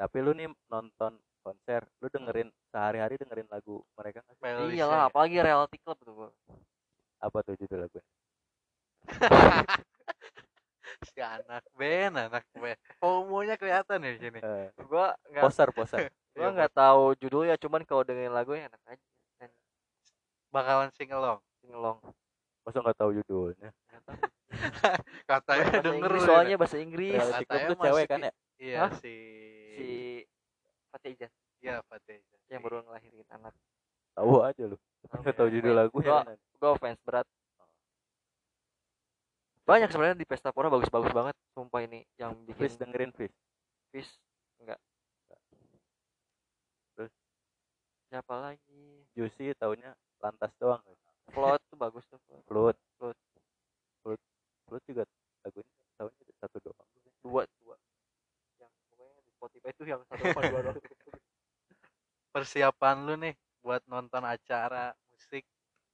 Tapi 0.00 0.16
lu 0.24 0.32
nih 0.34 0.48
nonton 0.66 1.20
konser 1.48 1.82
lu 2.04 2.06
dengerin 2.12 2.48
sehari-hari 2.68 3.16
dengerin 3.16 3.48
lagu 3.48 3.80
mereka 3.96 4.20
nggak 4.20 4.76
iyalah 4.76 5.00
ya. 5.00 5.08
apalagi 5.08 5.36
reality 5.40 5.76
club 5.80 5.96
tuh 6.04 6.28
apa 7.24 7.38
tuh 7.40 7.56
judul 7.56 7.88
lagunya 7.88 8.04
si 11.08 11.20
anak 11.22 11.64
band 11.78 12.14
anak 12.18 12.44
band. 12.52 12.78
Homonya 13.00 13.54
kelihatan 13.54 14.02
ya 14.02 14.10
di 14.12 14.20
sini. 14.20 14.38
Eh, 14.42 14.68
gua 14.84 15.14
nggak 15.30 15.42
poser 15.46 15.68
poser 15.70 15.98
gua 16.36 16.48
nggak 16.52 16.72
tahu 16.74 17.14
judulnya 17.22 17.54
cuman 17.56 17.82
kalau 17.86 18.02
dengerin 18.02 18.34
lagunya 18.34 18.68
enak 18.68 18.82
aja. 18.84 19.06
Dan 19.38 19.50
bakalan 20.50 20.90
sing 20.98 21.08
along 21.14 21.40
singelong. 21.62 21.98
Masa 22.66 22.78
nggak 22.82 22.98
tahu 22.98 23.10
judulnya? 23.22 23.70
Katanya 25.30 25.64
bahasa 25.70 25.84
denger 25.84 25.94
Inggris 25.94 26.20
lu 26.20 26.26
soalnya 26.26 26.56
bahasa 26.58 26.76
Inggris. 26.80 27.20
Katanya 27.20 27.66
tuh 27.68 27.78
cewek 27.78 28.06
kan 28.08 28.20
ya? 28.26 28.32
iya 28.58 28.90
Hah? 28.90 28.92
si 28.98 29.14
si 29.78 29.88
Fatih 30.88 31.10
Ijan 31.14 31.32
iya 31.60 31.82
Fatih 31.84 32.18
yang 32.48 32.62
baru 32.62 32.80
ngelahirin 32.82 33.28
anak. 33.28 33.52
Tahu 34.14 34.40
aja 34.40 34.62
lu. 34.64 34.76
Tahu 35.06 35.20
nggak 35.22 35.34
ya. 35.34 35.38
tahu 35.38 35.48
judul 35.52 35.70
Gua- 35.70 35.78
lagunya 35.78 36.08
gua- 36.10 36.24
kan? 36.24 36.36
gua 36.58 36.72
fans 36.76 37.00
berat. 37.04 37.26
Banyak 39.62 39.88
sebenarnya 39.92 40.16
di 40.16 40.24
pesta 40.24 40.48
pora 40.48 40.72
bagus-bagus 40.72 41.12
banget. 41.12 41.36
Sumpah 41.52 41.84
ini 41.84 42.00
yang 42.16 42.32
bikin 42.42 42.56
Fish 42.58 42.76
dengerin 42.76 43.12
Fish 43.12 43.36
Fish 43.92 44.10
enggak. 44.58 44.80
Terus? 46.96 47.12
siapa 48.08 48.34
lagi? 48.40 49.04
Juicy 49.12 49.52
taunya 49.54 49.92
lantas 50.18 50.48
doang. 50.56 50.80
Float 51.28 51.60
tuh 51.68 51.76
bagus 51.76 52.04
tuh. 52.08 52.16
Float. 52.48 52.76
Flut. 52.96 53.16
Flut 54.00 54.20
Flut 54.64 54.82
juga 54.88 55.04
lagunya 55.44 55.68
taunya 55.96 56.16
satu 56.38 56.56
doang 56.60 56.88
dua 57.20 57.42
dua 57.60 57.76
yang 58.58 58.70
pokoknya 58.88 59.20
di 59.20 59.32
Spotify 59.34 59.68
itu 59.74 59.82
yang 59.84 60.00
satu 60.06 60.22
apa 60.24 60.40
dua 60.48 60.60
doang 60.64 60.78
persiapan 62.48 62.96
lu 63.04 63.14
nih 63.20 63.36
buat 63.60 63.84
nonton 63.92 64.24
acara 64.24 64.96
musik 65.12 65.44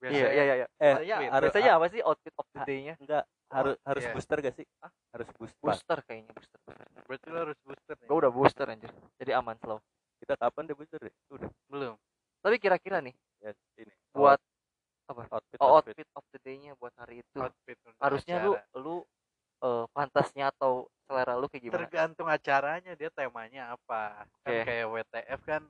iya 0.07 0.31
iya 0.31 0.43
iya 0.63 0.67
eh 0.79 1.03
biasanya, 1.03 1.17
harus 1.35 1.51
biasanya 1.51 1.73
apa 1.75 1.87
sih 1.91 2.01
outfit 2.07 2.35
of 2.39 2.47
the 2.55 2.61
Ah, 2.63 2.67
day-nya 2.69 2.95
enggak. 3.03 3.25
Harus 3.51 3.75
harus 3.83 4.03
iya. 4.07 4.13
booster 4.15 4.39
gak 4.39 4.55
sih? 4.55 4.67
Hah? 4.79 4.91
harus 5.15 5.29
booster. 5.35 5.63
Booster 5.67 5.99
kayaknya 6.07 6.31
booster. 6.31 6.61
Berarti 7.11 7.27
lu 7.27 7.39
harus 7.43 7.59
booster 7.67 7.95
nih 7.99 8.07
gue 8.07 8.19
udah 8.23 8.31
booster 8.31 8.67
anjir. 8.71 8.91
Jadi 9.19 9.31
aman 9.35 9.57
slow. 9.59 9.79
Kita 10.23 10.35
kapan 10.39 10.63
deh 10.71 10.77
booster 10.79 11.01
deh 11.03 11.15
udah. 11.35 11.51
Belum. 11.67 11.95
Tapi 12.39 12.57
kira-kira 12.63 13.03
nih 13.03 13.15
ya 13.43 13.51
ini. 13.83 13.95
buat 14.15 14.39
apa? 15.11 15.23
outfit 15.35 15.59
oh, 15.59 15.75
outfit. 15.75 15.99
outfit 15.99 16.09
of 16.15 16.25
the 16.31 16.39
day-nya 16.47 16.79
buat 16.79 16.95
hari 16.95 17.27
itu. 17.27 17.39
Outfit 17.43 17.79
untuk 17.83 17.99
harusnya 17.99 18.37
lu 18.47 18.55
acara. 18.55 18.79
lu 18.79 18.97
eh, 19.67 19.85
pantasnya 19.91 20.45
atau 20.55 20.87
selera 21.03 21.35
lu 21.35 21.51
kayak 21.51 21.63
gimana? 21.67 21.79
Tergantung 21.83 22.29
acaranya 22.31 22.93
dia 22.95 23.11
temanya 23.11 23.75
apa 23.75 24.29
kan 24.47 24.53
Oke. 24.53 24.63
kayak 24.63 24.87
WTF 24.95 25.41
kan 25.43 25.63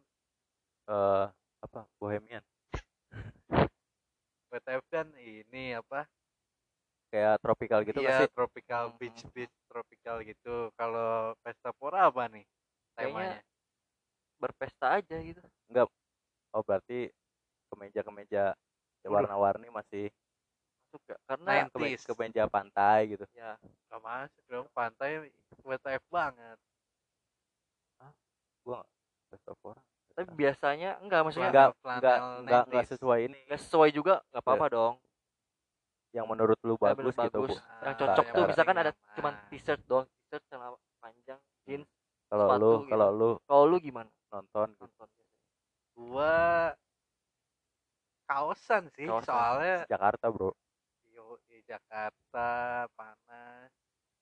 eh 0.85 1.27
apa 1.65 1.89
bohemian 1.97 2.45
WTF 4.53 4.85
kan 4.93 5.09
ini 5.17 5.73
apa 5.73 6.05
kayak 7.09 7.41
tropical 7.83 7.89
gitu 7.91 7.99
iya, 8.07 8.17
sih? 8.21 8.29
tropical 8.31 8.85
Mhm. 8.87 8.97
beach 9.01 9.21
beach 9.35 9.57
tropical 9.67 10.17
gitu. 10.23 10.57
Kalau 10.79 11.35
pesta 11.43 11.71
pora 11.75 12.07
apa 12.07 12.31
nih 12.31 12.45
Kayaknya 12.95 13.11
temanya? 13.11 13.39
berpesta 14.39 14.87
aja 15.01 15.17
gitu. 15.19 15.41
Oh 16.55 16.63
berarti 16.63 17.11
kemeja 17.73 18.01
kemeja 18.07 18.45
Waduh. 19.03 19.11
warna-warni 19.11 19.69
masih 19.75 20.15
masuk 20.95 21.01
gak 21.11 21.19
karena 21.27 21.53
90s. 21.67 22.01
keme- 22.07 22.15
kemeja 22.15 22.43
pantai 22.47 22.99
gitu. 23.11 23.25
Ya 23.35 23.59
Gak 23.91 24.03
masuk 24.03 24.45
dong 24.47 24.67
pantai 24.71 25.27
WTF 25.67 26.05
banget. 26.07 26.59
Gua 28.63 28.81
nggak 28.81 28.91
pesta 29.35 29.53
orang 29.67 29.85
tapi 30.15 30.31
biasanya 30.39 30.91
enggak 31.03 31.21
maksudnya 31.27 31.51
enggak 31.51 31.69
enggak 31.83 32.19
enggak 32.23 32.63
enggak 32.71 32.85
90s. 32.87 32.91
sesuai 32.95 33.19
ini. 33.27 33.39
Nggak 33.51 33.61
sesuai 33.67 33.91
juga 33.91 34.15
nggak 34.31 34.43
apa-apa 34.47 34.67
dong 34.71 34.95
yang 36.15 36.31
menurut 36.31 36.55
lu 36.63 36.79
bagus 36.79 37.11
gitu 37.19 37.39
bu 37.43 37.51
bagus. 37.51 37.59
yang 37.83 37.91
Ah, 37.91 37.99
cocok 37.99 38.27
tuh 38.31 38.45
misalkan 38.47 38.77
ada 38.79 38.91
nyaman. 38.95 39.15
cuman 39.19 39.33
t-shirt 39.51 39.81
doang 39.91 40.07
t-shirt 40.07 40.43
celana 40.47 40.79
panjang 41.03 41.41
jeans 41.67 41.89
kalau 42.31 42.47
lu 42.55 42.71
gitu. 42.87 42.91
kalau 42.95 43.09
lu 43.11 43.31
kalau 43.51 43.65
lu 43.67 43.77
gimana 43.83 44.11
nonton 44.31 44.69
gitu. 44.79 44.87
nonton 44.95 45.09
gua 45.99 46.35
kaosan 48.25 48.89
sih 48.95 49.07
Kaosan. 49.11 49.27
soalnya 49.27 49.77
Jakarta 49.91 50.31
bro 50.31 50.55
yo 51.11 51.37
di 51.51 51.59
Jakarta 51.67 52.49
panas 52.95 53.71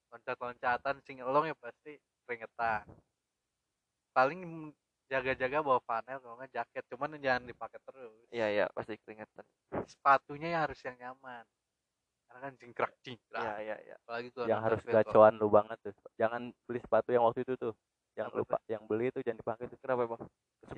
loncat-loncatan 0.08 0.96
singelong 1.04 1.52
ya 1.52 1.56
pasti 1.56 1.96
keringetan 2.24 2.84
paling 4.12 4.72
jaga-jaga 5.08 5.60
bawa 5.60 5.80
panel 5.84 6.20
kalau 6.20 6.36
nggak 6.40 6.52
jaket 6.52 6.84
cuman 6.88 7.20
jangan 7.20 7.44
dipakai 7.44 7.80
terus 7.84 8.16
iya 8.32 8.48
iya 8.48 8.64
pasti 8.72 8.96
keringetan 9.04 9.44
sepatunya 9.84 10.56
ya 10.56 10.58
harus 10.64 10.80
yang 10.84 10.96
nyaman 10.96 11.44
karena 12.32 12.48
kan 12.48 12.52
jingkrak 12.56 12.92
jingkrak 13.04 13.44
iya 13.44 13.54
iya 13.60 13.76
iya. 13.84 13.96
Apalagi 14.00 14.28
kalau 14.32 14.46
yang 14.48 14.60
harus 14.64 14.80
gacoan 14.88 15.34
lu 15.36 15.52
banget 15.52 15.76
tuh. 15.84 15.92
Jangan 16.16 16.48
beli 16.64 16.80
sepatu 16.80 17.12
yang 17.12 17.28
waktu 17.28 17.44
itu 17.44 17.60
tuh. 17.60 17.76
Yang 18.16 18.28
Apa 18.32 18.38
lupa 18.40 18.56
yang 18.72 18.82
beli 18.88 19.12
itu 19.12 19.20
jangan 19.20 19.38
dipakai 19.44 19.64
tuh. 19.68 19.78
Kenapa 19.84 20.02
bang 20.08 20.22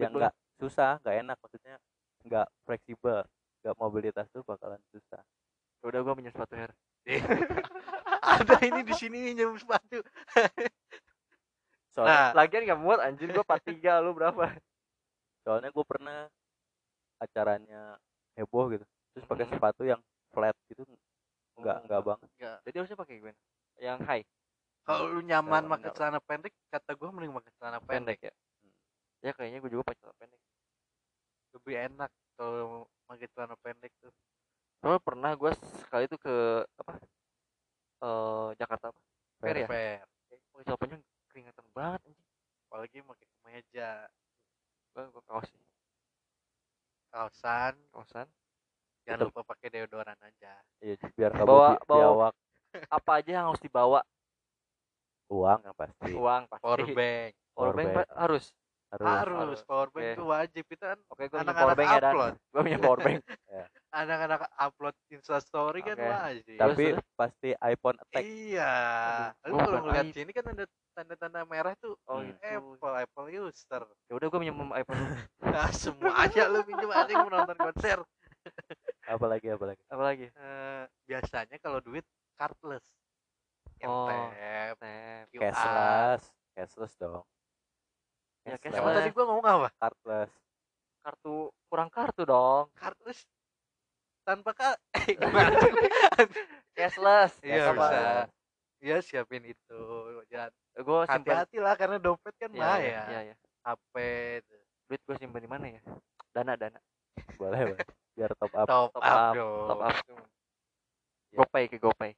yang 0.03 0.11
enggak 0.19 0.35
susah 0.59 0.99
nggak 0.99 1.17
enak. 1.23 1.37
Maksudnya 1.39 1.75
nggak 2.27 2.47
fleksibel. 2.67 3.23
Nggak 3.63 3.75
mobilitas 3.79 4.27
tuh 4.35 4.43
bakalan 4.43 4.83
susah. 4.91 5.23
Ya 5.79 5.85
udah 5.87 6.01
gua 6.03 6.15
minjem 6.19 6.35
sepatu 6.35 6.59
hair 6.59 6.75
ada 8.35 8.57
ini 8.65 8.81
di 8.83 8.97
sini 8.97 9.31
nih 9.31 9.33
nyem 9.45 9.55
sepatu. 9.55 10.03
Soalnya 11.95 12.35
nah. 12.35 12.43
Lagian 12.43 12.67
nggak 12.67 12.81
muat 12.83 12.99
anjir 12.99 13.31
gua 13.31 13.47
43 13.47 14.03
lu 14.03 14.11
berapa? 14.11 14.51
Soalnya 15.47 15.71
gue 15.71 15.85
pernah 15.85 16.25
acaranya 17.21 18.01
heboh 18.35 18.73
gitu. 18.75 18.85
Terus 19.15 19.29
pakai 19.29 19.45
Mhm. 19.47 19.53
sepatu 19.55 19.83
yang 19.85 20.01
flat 20.33 20.57
gitu 20.73 20.83
nggak 21.55 21.77
Oh. 21.79 21.85
nggak 21.87 22.03
banget. 22.03 22.29
Nggak. 22.39 22.59
jadi 22.67 22.77
harusnya 22.83 22.99
pakai 22.99 23.15
gimana? 23.21 23.39
Yang 23.79 23.99
high. 24.07 24.25
Kalau 24.85 25.05
lu 25.09 25.21
nyaman 25.25 25.65
pakai 25.65 25.91
celana 25.97 26.21
pendek 26.21 26.53
kata 26.69 26.91
gue 26.93 27.09
mending 27.09 27.33
pakai 27.33 27.53
celana 27.57 27.79
pendek 27.81 28.21
pendek. 28.21 28.29
ya? 28.29 28.33
Ya 29.25 29.33
kayaknya 29.33 29.59
gua 29.65 29.71
juga 29.73 29.85
pakai 29.89 29.99
celana 30.05 30.17
pendek. 30.21 30.41
Lebih 31.57 31.75
enak 31.89 32.11
kalau 32.37 32.85
pakai 33.09 33.27
celana 33.33 33.57
pendek 33.65 33.93
tuh. 34.03 34.13
Soalnya 34.85 35.01
pernah 35.01 35.31
gua 35.33 35.57
sekali 35.57 36.05
tuh 36.11 36.21
ke 36.21 36.35
apa 36.85 36.93
eh 38.05 38.49
Jakarta 38.61 38.93
apa? 38.93 39.01
Fair 39.41 39.57
ya? 39.65 39.69
Fair 39.71 40.05
pakai 40.53 40.65
celana 40.69 40.79
panjang 40.79 41.03
keringetan 41.33 41.67
banget 41.73 42.01
anjing. 42.05 42.29
Apalagi 42.69 42.97
pakai 43.01 43.27
kemeja. 43.41 43.91
Gua, 44.93 45.03
gua 45.11 45.23
kaos 45.25 45.49
sih. 45.49 45.63
Kaosan. 47.09 47.75
Kaosan? 47.95 48.29
Jangan 49.09 49.19
Betul. 49.25 49.29
lupa 49.33 49.41
pakai 49.55 49.69
deodoran 49.73 50.19
aja 50.21 50.54
iya 50.85 50.95
biar 51.11 51.31
nggak 51.33 51.47
Bawa- 51.47 51.73
bi- 51.73 51.83
bawa- 51.83 51.97
biawak 51.97 52.35
apa 52.91 53.11
aja 53.17 53.31
yang 53.33 53.47
harus 53.49 53.63
dibawa? 53.63 54.01
Uang 55.27 55.61
yang 55.63 55.75
pasti. 55.75 56.11
Uang 56.13 56.43
pasti. 56.45 56.63
Power 56.63 56.81
bank. 56.87 57.33
Power 57.51 57.73
bank 57.73 57.89
harus. 58.13 58.45
Harus. 58.93 59.07
Harus 59.27 59.61
power 59.65 59.89
bank 59.89 60.07
itu 60.13 60.25
wajib. 60.25 60.65
Itu 60.69 60.85
kan 60.85 60.99
oke 61.09 61.23
gua 61.25 61.39
punya 61.41 61.49
power 61.49 61.49
anak-anak 61.49 61.75
bank 61.75 61.89
ya 61.89 61.99
dan. 61.99 62.13
upload. 62.13 62.35
Gua 62.53 62.61
punya 62.63 62.79
power 62.79 63.01
bank. 63.01 63.19
Anak-anak 63.95 64.41
upload 64.57 64.97
instastory 65.09 65.81
kan 65.81 65.95
Oke. 65.95 66.05
wajib. 66.05 66.59
Tapi 66.59 66.85
pasti 67.15 67.49
iPhone 67.57 67.97
attack. 67.97 68.23
iya. 68.23 68.73
Lu 69.45 69.55
kalau 69.57 69.81
ngeliat 69.81 70.11
sini 70.11 70.31
kan 70.31 70.45
ada 70.45 70.65
tanda-tanda 70.93 71.41
merah 71.45 71.75
tuh. 71.77 71.95
Oh, 72.05 72.19
Hmm. 72.19 72.29
itu. 72.29 72.43
Apple 72.45 72.95
Apple 73.01 73.29
user. 73.33 73.83
Ya 74.05 74.13
udah 74.13 74.27
gue 74.29 74.39
minjem 74.41 74.59
iPhone 74.69 74.99
lu. 75.01 75.07
nah 75.55 75.71
semua 75.71 76.13
aja 76.21 76.43
lu 76.47 76.61
pinjam 76.63 76.91
anjing 76.91 77.19
menonton 77.21 77.55
konser 77.57 77.99
Apalagi 79.05 79.47
apalagi. 79.53 79.83
Apalagi? 79.87 80.27
Eh, 80.31 80.85
biasanya 81.05 81.57
kalau 81.61 81.79
duit 81.81 82.05
cardless 82.35 82.85
Oh. 83.85 84.09
tap. 84.09 84.81
Cashless, 85.29 86.23
cashless 86.57 86.95
dong. 86.97 87.25
Ya, 88.45 88.57
Cashless. 88.57 88.97
Tadi 88.97 89.11
gua 89.13 89.25
ngomong 89.29 89.45
apa 89.45 89.69
cardless. 89.77 90.33
Kartu 91.05 91.53
kurang 91.69 91.91
kartu 91.93 92.23
dong. 92.25 92.73
cardless 92.73 93.29
tanpa 94.25 94.57
eh, 94.97 95.05
sih? 95.05 95.17
Cashless. 96.73 97.33
iya 97.45 97.77
bisa 97.77 98.25
Iya 98.85 99.01
siapin 99.01 99.45
itu 99.49 99.81
jangan 100.29 100.53
Gue 100.77 101.01
simpen. 101.09 101.13
hati-hati 101.25 101.57
lah 101.57 101.73
karena 101.77 101.97
dompet 101.97 102.37
kan 102.37 102.53
Iya, 102.53 102.61
bahaya 102.61 102.85
iya, 102.85 103.03
iya, 103.09 103.21
iya. 103.33 103.35
HP 103.65 103.95
tuh. 104.45 104.61
Duit 104.89 105.01
gue 105.05 105.17
simpen 105.17 105.41
di 105.41 105.49
mana 105.49 105.65
ya? 105.73 105.81
Dana, 106.37 106.53
dana. 106.57 106.81
Boleh, 107.41 107.73
boleh. 107.73 107.87
Biar 108.15 108.31
top 108.39 108.53
up. 108.55 108.67
top, 108.67 108.89
Top 108.95 109.03
up, 109.03 109.05
up, 109.05 109.35
top 109.69 109.81
up. 109.83 109.95
Ya. 110.07 110.17
GoPay 111.35 111.65
ke 111.67 111.83
GoPay. 111.83 112.15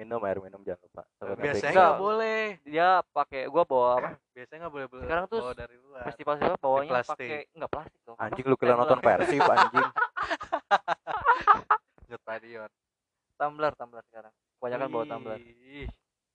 Minum 0.00 0.24
air 0.24 0.40
minum 0.40 0.64
jangan 0.64 0.80
lupa. 0.80 1.02
Takutnya 1.20 1.44
biasanya 1.44 1.72
nggak 1.76 2.00
boleh 2.00 2.40
Dia 2.64 2.88
pakai 3.12 3.52
gue 3.52 3.62
bawa 3.68 3.88
apa? 4.00 4.10
biasanya 4.32 4.58
nggak 4.64 4.72
boleh 4.72 4.86
beli 4.88 5.02
Sekarang 5.04 5.24
tuh 5.28 5.40
bawa 5.44 5.52
dari 5.52 5.76
luar 5.76 6.02
Festival 6.08 6.34
festival 6.40 6.56
bawanya 6.56 6.92
plastik. 6.96 7.20
pakai 7.20 7.40
enggak 7.52 7.70
plastik 7.70 8.00
dong. 8.08 8.16
Anjing 8.16 8.46
lu 8.48 8.56
kira 8.56 8.74
nonton 8.80 8.98
Persib 9.04 9.44
anjing. 9.44 9.88
stadion 12.20 12.70
tumbler, 13.36 13.72
tumbler 13.72 14.04
sekarang. 14.08 14.32
Kebanyakan 14.60 14.88
bawa 14.92 15.04
tumbler. 15.08 15.38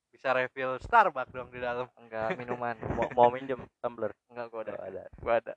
Bisa 0.10 0.34
refill 0.34 0.82
Starbucks 0.82 1.30
dong 1.30 1.50
di 1.54 1.62
dalam 1.62 1.86
Enggak 2.02 2.34
minuman. 2.34 2.74
Mau, 2.98 3.06
mau 3.14 3.30
minjem 3.30 3.62
tumbler? 3.82 4.10
Enggak 4.30 4.46
gue 4.50 4.62
ada. 4.66 4.72
Ada, 4.78 5.02
ada. 5.06 5.18
Gue 5.22 5.34
ada. 5.34 5.54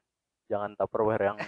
Jangan 0.48 0.70
Tupperware 0.76 1.24
yang 1.28 1.36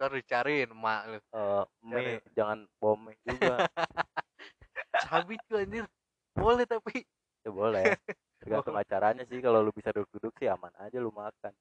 terus 0.00 0.24
dicariin 0.24 0.72
emak 0.72 1.00
lu 1.12 1.18
eh, 1.20 1.64
mie, 1.84 2.24
jangan 2.32 2.64
bawa 2.80 2.96
mie 2.96 3.20
juga. 3.28 3.68
cabit 5.04 5.40
tuh 5.44 5.60
anjir 5.60 5.84
boleh 6.32 6.64
tapi 6.64 7.04
Ya 7.40 7.50
boleh. 7.52 7.96
Tergantung 8.40 8.76
acaranya 8.76 9.24
sih 9.28 9.40
kalau 9.40 9.60
lu 9.64 9.72
bisa 9.72 9.92
duduk-duduk 9.92 10.32
sih 10.40 10.48
aman 10.48 10.72
aja 10.80 10.96
lu 11.00 11.08
makan. 11.12 11.52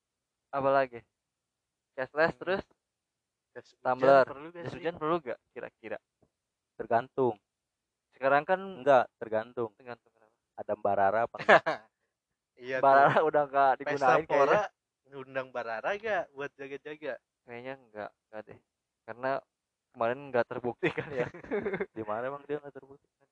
Apalagi? 0.51 1.00
Cashless 1.96 2.36
terus 2.36 2.63
Jas 3.55 3.67
hujan 3.75 3.84
Tumbler. 3.84 4.24
perlu 4.27 4.48
gak 4.51 4.63
jas 4.63 4.72
sih? 4.72 4.77
hujan 4.79 4.96
perlu 5.00 5.15
gak 5.24 5.39
kira-kira? 5.55 5.98
Tergantung. 6.79 7.36
Sekarang 8.15 8.43
kan 8.43 8.60
Enggak, 8.60 9.08
tergantung. 9.19 9.72
tergantung 9.79 10.12
kenapa. 10.15 10.36
Ada 10.60 10.74
barara 10.75 11.19
apa 11.27 11.36
enggak? 11.43 11.63
iya 12.60 12.75
tuh. 12.79 12.84
Barara 12.84 13.17
udah 13.24 13.43
enggak 13.48 13.72
pesta 13.79 13.88
digunain 13.96 14.24
kayaknya. 14.27 14.31
pora 14.36 14.62
ngundang 15.10 15.48
barara 15.55 15.89
gak 15.96 16.24
buat 16.36 16.51
jaga-jaga 16.60 17.13
Kayaknya 17.50 17.74
enggak, 17.82 18.10
enggak 18.29 18.41
deh. 18.46 18.60
Karena 19.03 19.32
kemarin 19.89 20.20
enggak 20.29 20.46
terbukti 20.46 20.89
kan 20.94 21.10
ya. 21.10 21.25
Di 21.98 22.03
mana 22.06 22.29
emang 22.29 22.46
dia 22.46 22.62
enggak 22.62 22.77
terbukti? 22.77 23.10
Yang 23.10 23.25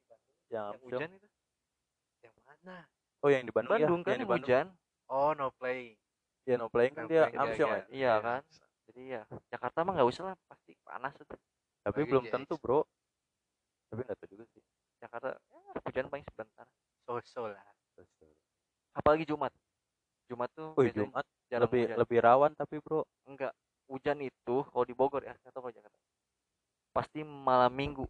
yang 0.50 0.66
Amsyong. 0.74 0.90
hujan 0.90 1.10
itu 1.14 1.28
yang 2.24 2.36
mana 2.42 2.78
Oh, 3.18 3.30
yang 3.30 3.44
di 3.44 3.54
Bandung, 3.54 3.78
Bandung 3.78 4.02
ya? 4.02 4.06
kan 4.06 4.10
yang 4.10 4.18
di 4.18 4.18
yang 4.18 4.30
Bandung. 4.30 4.50
hujan. 4.50 4.66
oh 5.08 5.32
no 5.34 5.48
play 5.54 5.82
Ya 6.44 6.56
no 6.56 6.68
playing 6.68 6.94
kan 6.94 7.06
dia 7.06 7.30
Amsyong 7.30 7.70
jaga. 7.70 7.78
aja. 7.78 7.90
Iya 7.92 8.14
kan? 8.18 8.42
Jadi 8.88 9.02
ya 9.06 9.22
Jakarta 9.52 9.78
mah 9.84 9.94
nggak 9.94 10.10
usah 10.10 10.24
lah, 10.26 10.36
pasti 10.48 10.72
panas 10.82 11.14
itu. 11.14 11.36
Tapi 11.84 12.00
Bagi 12.00 12.10
belum 12.10 12.24
tentu, 12.28 12.56
Bro. 12.58 12.80
Tapi 13.88 14.02
enggak 14.02 14.18
tahu 14.18 14.30
juga 14.34 14.44
sih. 14.50 14.64
Jakarta 14.98 15.30
ya, 15.30 15.80
hujan 15.86 16.06
paling 16.10 16.26
sebentar. 16.26 16.66
so-so 17.06 17.46
lah 17.46 17.64
Apalagi 18.92 19.30
Jumat. 19.30 19.54
Jumat 20.26 20.50
tuh 20.52 20.74
Wih, 20.74 20.90
Jumat 20.90 21.24
lebih 21.54 21.84
hujan. 21.86 21.98
lebih 22.02 22.18
rawan 22.20 22.52
tapi, 22.58 22.82
Bro. 22.82 23.06
Hujan 23.98 24.22
itu 24.22 24.56
kalau 24.70 24.86
di 24.86 24.94
Bogor 24.94 25.26
ya 25.26 25.34
atau 25.34 25.60
kalau 25.66 25.74
Jakarta 25.74 25.98
pasti 26.94 27.26
malam 27.26 27.74
minggu 27.74 28.06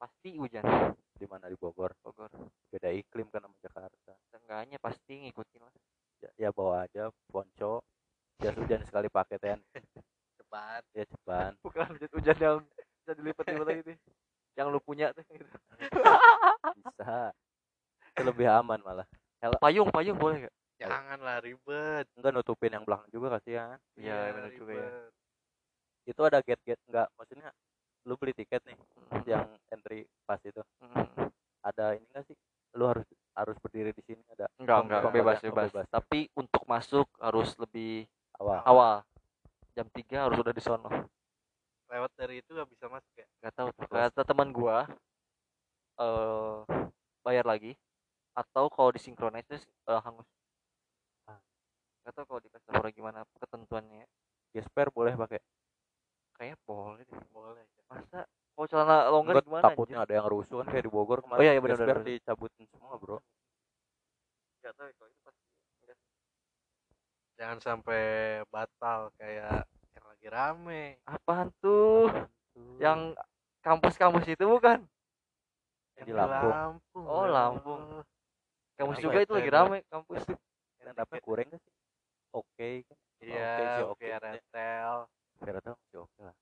pasti 0.00 0.34
hujan 0.40 0.64
Di 1.12 1.28
mana 1.30 1.46
di 1.46 1.54
Bogor? 1.54 1.92
Bogor 2.02 2.32
Beda 2.72 2.88
iklim 2.90 3.28
kan 3.28 3.44
sama 3.44 3.54
Jakarta. 3.60 4.12
seenggaknya 4.32 4.80
pasti 4.80 5.22
ngikutin 5.28 5.62
lah 5.62 5.72
Ya, 6.22 6.30
ya 6.38 6.50
bawa 6.54 6.86
aja 6.86 7.10
ponco. 7.34 7.82
Jas 8.38 8.54
hujan 8.54 8.86
sekali 8.86 9.10
pakai 9.10 9.42
ten. 9.42 9.58
cepat 10.38 10.82
Ya 10.94 11.02
ceban. 11.02 11.52
bukan 11.66 11.86
hujan, 11.98 12.10
hujan 12.14 12.36
yang 12.38 12.56
bisa 13.02 13.12
dilipat-lipat 13.18 13.66
lagi 13.66 13.82
tuh 13.82 13.96
yang 14.54 14.68
lu 14.70 14.78
punya 14.78 15.10
tuh 15.10 15.24
gitu. 15.26 15.44
Bisa. 16.78 17.34
Itu 18.14 18.22
lebih 18.22 18.46
aman 18.46 18.78
malah. 18.84 19.06
payung 19.58 19.90
payung 19.90 20.14
boleh 20.14 20.46
gak 20.46 20.54
janganlah 20.90 21.36
ribet 21.44 22.04
Enggak 22.18 22.32
nutupin 22.34 22.72
yang 22.74 22.84
belakang 22.86 23.08
juga 23.12 23.38
kasihan. 23.38 23.78
Iya, 23.94 24.18
benar 24.34 24.50
juga 24.56 24.72
ya. 24.72 24.80
ribet. 24.88 25.12
Itu 26.02 26.20
ada 26.26 26.38
gate-gate 26.42 26.82
enggak 26.90 27.08
maksudnya 27.14 27.48
lu 28.02 28.18
beli 28.18 28.34
tiket 28.34 28.58
nih 28.66 28.74
Mm, 29.12 29.22
yang 29.28 29.46
entry 29.70 30.08
pass 30.26 30.42
itu. 30.42 30.58
mm. 30.82 31.30
Ada 31.62 31.94
ini 31.94 32.06
enggak 32.10 32.24
sih? 32.26 32.36
Lu 32.74 32.88
harus 32.90 33.06
harus 33.36 33.56
berdiri 33.62 33.94
di 33.94 34.02
sini 34.04 34.22
ada 34.34 34.44
enggak 34.60 34.78
enggak 34.84 35.02
bebas 35.14 35.38
pem- 35.40 35.48
bebas 35.52 35.68
bebas. 35.72 35.86
tapi 35.88 36.28
untuk 36.36 36.62
masuk 36.68 37.08
harus 37.16 37.54
lebih 37.56 38.04
awal. 38.36 38.60
awal 38.66 38.94
jam 39.72 39.88
3 39.88 40.28
harus 40.28 40.36
udah 40.36 40.52
di 40.52 40.60
sono 40.60 40.90
lewat 41.88 42.12
dari 42.16 42.40
itu 42.44 42.52
gak 42.56 42.68
bisa 42.68 42.88
masuk 42.92 43.12
ya 43.16 43.24
nggak 43.40 43.54
tahu 43.56 43.68
tuh 43.72 43.84
kata 43.88 44.20
teman 44.24 44.48
gua 44.52 44.84
eh 46.00 46.56
bayar 47.24 47.44
lagi 47.48 47.72
atau 48.32 48.68
kalau 48.72 48.90
disinkronis 48.92 49.44
eh, 49.52 50.00
hangus. 50.04 50.24
Nggak 52.02 52.12
tahu 52.12 52.24
kalau 52.26 52.40
di 52.40 52.48
Pesapora 52.48 52.88
gimana 52.90 53.18
ketentuannya 53.36 54.04
Gesper 54.50 54.88
boleh 54.90 55.14
pakai. 55.14 55.40
kayaknya 56.32 56.58
boleh 56.64 57.02
deh 57.02 57.20
boleh 57.30 57.62
masa 57.86 58.26
kalau 58.52 58.66
celana 58.66 59.06
longgar 59.06 59.34
Enggak 59.36 59.46
gimana 59.46 59.64
takutnya 59.64 59.98
ada 60.00 60.12
yang 60.12 60.26
rusuh 60.26 60.56
kan 60.60 60.68
kayak 60.68 60.84
di 60.84 60.90
Bogor 60.90 61.18
kemarin. 61.20 61.38
Oh 61.38 61.44
iya, 61.44 61.52
iya, 61.52 61.60
Gesper 61.60 61.78
benar, 61.78 61.86
benar. 61.94 62.04
dicabutin 62.04 62.64
semua, 62.66 62.94
Bro. 62.96 63.16
nggak 64.58 64.72
tahu 64.74 64.88
kalau 64.92 65.08
itu 65.08 65.20
pasti 65.20 65.42
nggak- 65.80 66.02
jangan 67.34 67.58
sampai 67.58 68.02
batal 68.46 69.00
kayak 69.16 69.62
yang 69.92 70.04
lagi 70.04 70.26
rame 70.28 70.82
apaan 71.04 71.48
tuh 71.58 72.10
yang 72.78 73.14
kampus-kampus 73.60 74.26
itu 74.28 74.44
bukan 74.44 74.82
Yang 75.94 76.04
di 76.04 76.12
Lampung. 76.12 76.50
Lampung 76.50 77.04
Oh. 77.06 77.26
Lampung. 77.26 77.82
kampus 78.74 78.98
juga 78.98 79.16
ya, 79.16 79.24
itu 79.24 79.32
lagi 79.32 79.50
rame 79.50 79.78
kampus 79.86 80.22
Dan 80.78 80.94
apa 80.96 81.14
kurang 81.18 81.46
gak 81.48 81.60
sih? 81.60 81.74
Oke 82.32 82.84
kan. 82.88 82.98
iya 83.24 83.86
Oke 83.90 84.06
rentel 84.22 85.08
Kira 85.42 85.58
tahu 85.64 85.74
masih 85.78 85.98
oke 86.06 86.20
lah. 86.22 86.36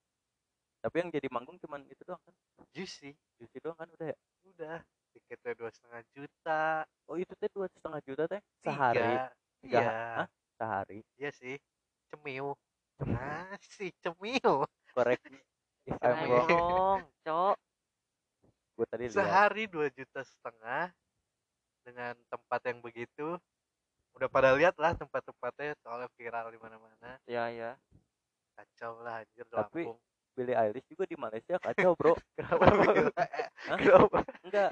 Tapi 0.83 0.95
yang 1.01 1.09
jadi 1.13 1.27
manggung 1.33 1.57
cuman 1.61 1.81
itu 1.89 2.01
doang 2.07 2.21
kan? 2.25 2.35
juicy 2.73 3.11
Juicy 3.39 3.57
doang 3.63 3.77
kan 3.79 3.89
udah 3.95 4.07
ya? 4.13 4.17
udah 4.49 4.77
tiketnya 5.13 5.53
dua 5.59 5.69
setengah 5.73 6.01
juta 6.15 6.63
Oh 7.09 7.17
itu 7.19 7.33
teh 7.37 7.49
dua 7.51 7.67
setengah 7.69 7.99
juta 8.07 8.23
teh 8.31 8.41
sehari, 8.63 9.19
Tiga 9.61 9.81
iya 9.81 9.91
Hah? 10.15 10.27
sehari. 10.57 10.99
iya 11.19 11.29
sih 11.33 11.55
cemil 12.09 12.55
ah 13.15 13.55
sih 13.75 13.89
cemil 14.03 14.51
wrong. 16.27 16.47
dong 16.47 17.01
cok 17.25 17.55
Gue 18.77 18.85
tadi 18.91 19.05
sehari 19.11 19.63
dua 19.69 19.87
juta 19.93 20.21
setengah 20.25 20.89
dengan 21.85 22.13
tempat 22.29 22.61
yang 22.69 22.79
begitu 22.81 23.37
udah 24.13 24.27
pada 24.27 24.53
lihat 24.53 24.75
lah 24.75 24.91
tempat-tempatnya 24.93 25.73
soalnya 25.79 26.09
viral 26.13 26.47
di 26.47 26.57
mana-mana 26.57 27.17
ya 27.25 27.47
ya 27.47 27.71
kacau 28.53 28.99
lah 28.99 29.21
anjir 29.21 29.45
Tapi- 29.45 29.87
Lampung 29.87 29.99
Billie 30.31 30.55
Eilish 30.55 30.87
juga 30.87 31.03
di 31.03 31.15
Malaysia 31.15 31.59
kacau 31.59 31.91
bro. 31.93 32.15
kenapa 32.39 32.63
kenapa 33.79 34.19
Enggak. 34.41 34.71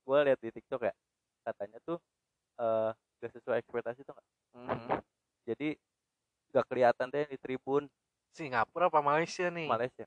Gue 0.00 0.18
lihat 0.22 0.38
di 0.38 0.50
TikTok 0.52 0.84
ya. 0.84 0.94
Katanya 1.42 1.78
tuh 1.80 1.98
eh 2.56 2.90
gak 3.18 3.32
sesuai 3.32 3.58
ekspektasi 3.58 4.00
tuh 4.02 4.14
nggak? 4.14 4.28
Mhm. 4.54 4.88
Jadi 5.44 5.68
gak 6.50 6.66
kelihatan 6.68 7.08
deh 7.08 7.26
di 7.26 7.36
tribun 7.36 7.90
Singapura 8.30 8.86
apa 8.86 9.00
Malaysia 9.00 9.46
nih 9.48 9.66
Malaysia. 9.66 10.06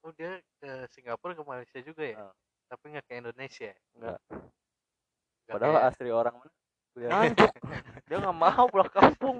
oh 0.00 0.12
dia 0.12 0.36
ke 0.60 0.68
Singapura 0.90 1.32
ke 1.32 1.40
Malaysia 1.42 1.78
juga 1.80 2.04
ya 2.04 2.16
Ah. 2.22 2.32
tapi 2.66 2.88
nggak 2.88 3.04
ke 3.04 3.14
Indonesia 3.18 3.68
ya? 3.68 3.76
Enggak. 3.94 4.18
Nggak 4.28 5.48
Padahal 5.50 5.74
kayak- 5.74 5.88
asli 5.92 6.08
orang 6.10 6.34
mana? 6.34 6.52
Eilish. 6.96 7.10
Nganjuk. 7.10 7.52
dia 8.08 8.16
nggak 8.20 8.36
mau 8.36 8.64
pulang 8.68 8.92
kampung 8.92 9.36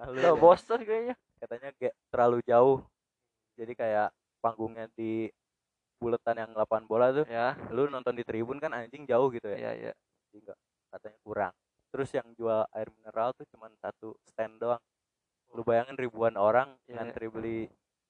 Lalu 0.00 0.16
udah 0.24 0.32
ya, 0.32 0.40
bosan 0.40 0.80
kayaknya 0.80 1.14
katanya 1.36 1.70
kayak 1.76 1.94
terlalu 2.08 2.38
jauh. 2.48 2.78
Jadi 3.60 3.72
kayak 3.76 4.08
panggungnya 4.40 4.88
di 4.96 5.28
buletan 6.00 6.40
yang 6.40 6.50
lapangan 6.56 6.88
bola 6.88 7.12
tuh. 7.12 7.28
ya 7.28 7.52
Lu 7.68 7.84
nonton 7.92 8.16
di 8.16 8.24
tribun 8.24 8.56
kan 8.56 8.72
anjing 8.72 9.04
jauh 9.04 9.28
gitu 9.28 9.44
ya. 9.52 9.70
ya 9.70 9.72
ya 9.76 9.92
Jadi 10.32 10.36
enggak 10.40 10.58
katanya 10.88 11.18
kurang. 11.20 11.54
Terus 11.92 12.08
yang 12.16 12.28
jual 12.32 12.64
air 12.72 12.88
mineral 12.96 13.36
tuh 13.36 13.44
cuman 13.52 13.68
satu 13.76 14.16
stand 14.24 14.56
doang. 14.56 14.80
Lu 15.52 15.60
bayangin 15.60 16.00
ribuan 16.00 16.40
orang 16.40 16.72
Iya, 16.88 17.04
ngantri 17.04 17.28
beli 17.28 17.60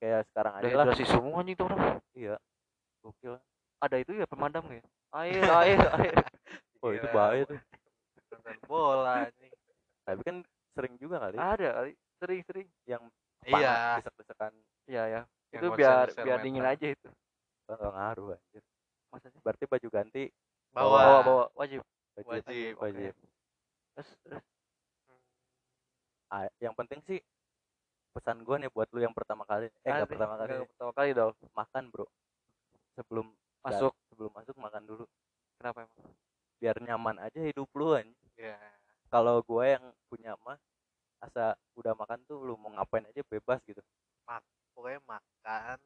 kayak 0.00 0.24
sekarang 0.32 0.52
aja 0.56 0.64
lah 0.64 0.84
dehidrasi 0.88 1.04
semua 1.04 1.44
anjing 1.44 1.56
tuh 1.60 1.68
orang 1.68 2.00
iya 2.16 2.34
gokil 3.04 3.36
ada 3.84 3.96
itu 4.00 4.12
ya 4.16 4.24
pemadam 4.24 4.64
ya 4.72 4.80
air 5.12 5.44
air 5.44 5.78
air 6.00 6.14
oh 6.82 6.90
itu 6.96 7.06
bahaya 7.12 7.44
tuh 7.44 7.60
bola 8.70 9.26
nih 9.34 9.50
tapi 10.10 10.20
kan 10.26 10.36
sering 10.74 10.94
juga 10.98 11.16
kali. 11.22 11.36
Ada 11.38 11.68
kali 11.78 11.92
sering 12.18 12.40
sering. 12.42 12.68
Yang 12.82 13.02
iya. 13.46 13.54
panas 13.54 13.78
desek-desekan 14.02 14.52
iya 14.90 15.02
ya. 15.06 15.20
Itu 15.54 15.66
biar 15.74 16.10
biar 16.14 16.38
dingin 16.42 16.66
aja 16.66 16.86
itu. 16.90 17.08
Nggak 17.70 17.92
ngaruh 17.94 18.34
anjir. 18.34 18.62
Masa 19.14 19.26
sih? 19.30 19.40
Berarti 19.42 19.64
baju 19.70 19.88
ganti 19.90 20.24
bawa. 20.74 20.98
bawa 20.98 21.18
bawa 21.22 21.44
wajib. 21.54 21.82
Wajib 22.20 22.74
Wajib, 22.76 23.14
terus 23.96 24.10
terus. 24.26 24.44
Ah, 26.30 26.46
yang 26.62 26.74
penting 26.76 27.00
sih 27.06 27.18
pesan 28.10 28.42
gue 28.42 28.56
nih 28.66 28.70
buat 28.70 28.90
lu 28.90 29.02
yang 29.02 29.14
pertama 29.14 29.46
kali. 29.46 29.70
Eh 29.86 29.90
nggak 29.90 30.10
pertama 30.10 30.34
kali. 30.38 30.58
Nggak 30.58 30.70
pertama 30.74 30.92
kali 30.94 31.10
dong. 31.14 31.34
Makan 31.54 31.84
bro. 31.90 32.06
Sebelum 32.98 33.26
masuk. 33.62 33.94
Sebelum 34.10 34.30
masuk 34.34 34.54
makan 34.58 34.82
dulu. 34.84 35.04
Kenapa 35.58 35.86
emang 35.86 36.14
biar 36.60 36.76
nyaman 36.84 37.16
aja 37.24 37.40
hidup 37.40 37.66
lu 37.72 37.96
anjing 37.96 38.30
ya 38.36 38.54
kalau 39.10 39.42
gue 39.42 39.64
yang 39.64 39.84
punya 40.06 40.38
mah 40.46 40.60
asa 41.20 41.52
udah 41.76 41.92
makan 41.92 42.22
tuh 42.24 42.40
lu 42.40 42.56
mau 42.56 42.72
ngapain 42.72 43.04
aja 43.04 43.20
bebas 43.28 43.60
gitu. 43.68 43.82
Pokoknya 44.72 45.02
makan 45.04 45.76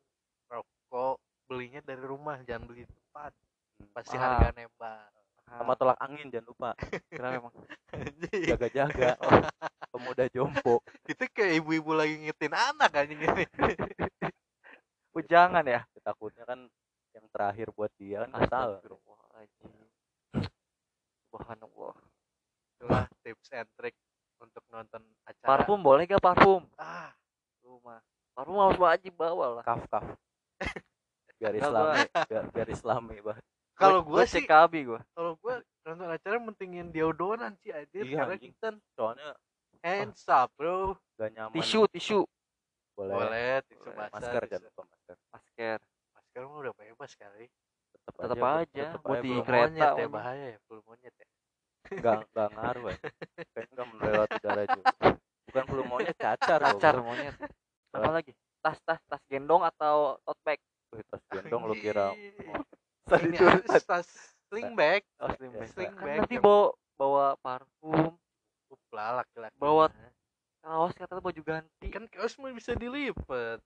rokok 0.46 1.18
belinya 1.50 1.80
dari 1.82 2.04
rumah 2.04 2.38
jangan 2.46 2.70
beli 2.70 2.87
di 2.87 2.92
tempat. 2.92 3.32
Hmm. 3.74 3.90
pasti 3.90 4.14
Ah. 4.14 4.20
harga 4.22 4.54
nembak. 4.54 5.10
Sama 5.44 5.72
tolak 5.74 5.98
angin 5.98 6.30
jangan 6.30 6.46
lupa. 6.46 6.70
Kenapa 7.10 7.34
emang 7.37 7.54
Anjing. 7.90 8.42
jaga-jaga 8.54 9.18
pemuda 9.92 10.24
jompo. 10.30 10.78
Itu 11.08 11.24
kayak 11.34 11.64
ibu-ibu 11.64 11.90
lagi 11.90 12.14
ngitin 12.22 12.54
anak 12.54 12.92
anjing. 12.94 13.18
Ini 13.24 15.22
oh 15.22 15.22
jangan 15.30 15.62
ya 15.62 15.87
takutnya 16.02 16.42
kan 16.42 16.66
yang 17.14 17.26
terakhir 17.30 17.70
buat 17.70 17.90
dia 17.94 18.26
kan 18.26 18.34
nggak 18.34 18.50
tahu 18.50 18.70
Astagfirullahaladzim 18.74 19.72
Subhanallah 21.30 21.94
itulah 22.74 23.06
tips 23.22 23.43
and 23.54 23.68
trick 23.78 23.94
untuk 24.42 24.62
nonton 24.68 25.02
acara. 25.22 25.46
Parfum 25.46 25.78
boleh 25.78 26.04
gak 26.10 26.20
parfum? 26.20 26.66
Ah 26.74 27.14
rumah. 27.62 28.02
Parfum 28.34 28.58
harus 28.58 28.78
wajib 28.82 29.14
bawa 29.14 29.60
lah. 29.60 29.64
Kaf 29.64 29.86
kaf. 29.86 30.04
Biar 31.38 31.54
islami 31.58 32.06
biar, 32.30 32.44
biar 32.54 32.68
islami 32.72 33.18
banget 33.20 33.44
kalau 33.74 34.00
gue 34.06 34.22
sih 34.30 34.46
CKB 34.46 34.74
gua. 34.86 35.00
kalau 35.12 35.34
gue 35.38 35.54
nonton 35.82 36.08
acara 36.08 36.36
mentingin 36.38 36.88
deodoran 36.94 37.58
sih 37.60 37.74
aja 37.74 37.90
Iya, 37.90 38.22
karena 38.22 38.36
kita 38.38 38.68
soalnya 38.94 39.34
hands 39.82 40.24
up 40.30 40.48
bro. 40.54 40.96
Gak 41.18 41.34
nyaman. 41.34 41.54
Tisu 41.58 41.84
tisu. 41.90 42.20
Boleh, 42.94 43.14
boleh 43.18 43.52
tisu 43.66 43.82
Boleh. 43.82 43.96
basah 43.98 44.14
masker 44.14 44.42
jangan 44.46 44.64
lupa 44.70 44.82
masker. 44.86 45.16
Masker. 45.34 45.78
Masker 46.14 46.42
mah 46.46 46.58
udah 46.62 46.74
bebas 46.78 47.12
kali. 47.18 47.46
Tetap, 48.04 48.38
aja, 48.38 48.68
Tetep 48.70 49.00
buat 49.02 49.18
aja, 49.18 49.24
di 49.26 49.30
bro. 49.30 49.42
Flu 49.42 49.46
kereta, 49.46 49.86
ya 49.98 50.08
bahaya 50.08 50.46
ya 50.54 50.58
flu 50.64 50.78
monyet 50.86 51.14
ya 51.18 51.26
nggak 52.00 52.18
nggak 52.33 52.48
ngaruh 52.54 52.85
ya 52.90 52.96
kayaknya 53.52 53.72
nggak 53.74 53.88
melewat 53.94 54.28
udara 54.38 54.62
juga. 54.68 54.87
Bukan 55.48 55.64
flu 55.70 55.83
monyet 55.87 56.16
cacar 56.18 56.61
cacar. 56.61 56.94
bro. 56.98 57.07
monyet. 57.07 57.35
Apa 57.94 58.11
lagi? 58.11 58.33
Tas 58.59 58.78
tas 58.83 59.00
tas 59.07 59.22
gendong 59.30 59.62
atau 59.62 60.18
tote 60.26 60.40
bag? 60.42 60.61
Wih, 60.90 61.04
tas 61.07 61.22
gendong 61.30 61.62
lu 61.70 61.74
kira. 61.78 62.11
Ini 63.22 63.37
harus 63.38 63.85
tas 63.87 64.09
sling 64.50 64.74
bag. 64.74 65.07
oh, 65.22 65.30
sling 65.38 65.52
bag. 65.54 65.68
Sling 65.70 65.92
Kan 65.94 66.02
bag 66.02 66.18
nanti 66.26 66.37
bawa 66.42 66.74
bawa 66.98 67.26
parfum. 67.38 68.18
Lah 68.90 69.22
laki-laki. 69.22 69.54
Bawa- 69.59 69.94
kaos 70.64 70.96
kata 70.96 71.20
baju 71.20 71.42
ganti. 71.44 71.87
Kan 71.92 72.09
kaos 72.11 72.35
mah 72.40 72.50
bisa 72.50 72.74
dilipet. 72.74 73.61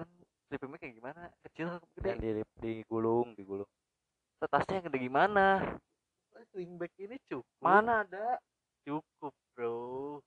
Kan 0.00 0.08
sleeping 0.48 0.70
bag 0.74 0.80
kayak 0.80 0.94
gimana? 0.98 1.20
Kecil 1.46 1.70
apa 1.70 1.86
yang 2.02 2.18
gede. 2.18 2.42
di 2.42 2.42
digulung 2.82 3.36
digulung. 3.38 3.68
Tasnya 4.44 4.82
yang 4.82 4.86
gede 4.92 4.98
gimana 5.08 5.62
sling 6.50 6.74
bag 6.80 6.92
ini 6.98 7.16
cukup. 7.30 7.62
Mana 7.62 8.02
ada? 8.02 8.38
Cukup 8.82 9.34
bro. 9.54 10.20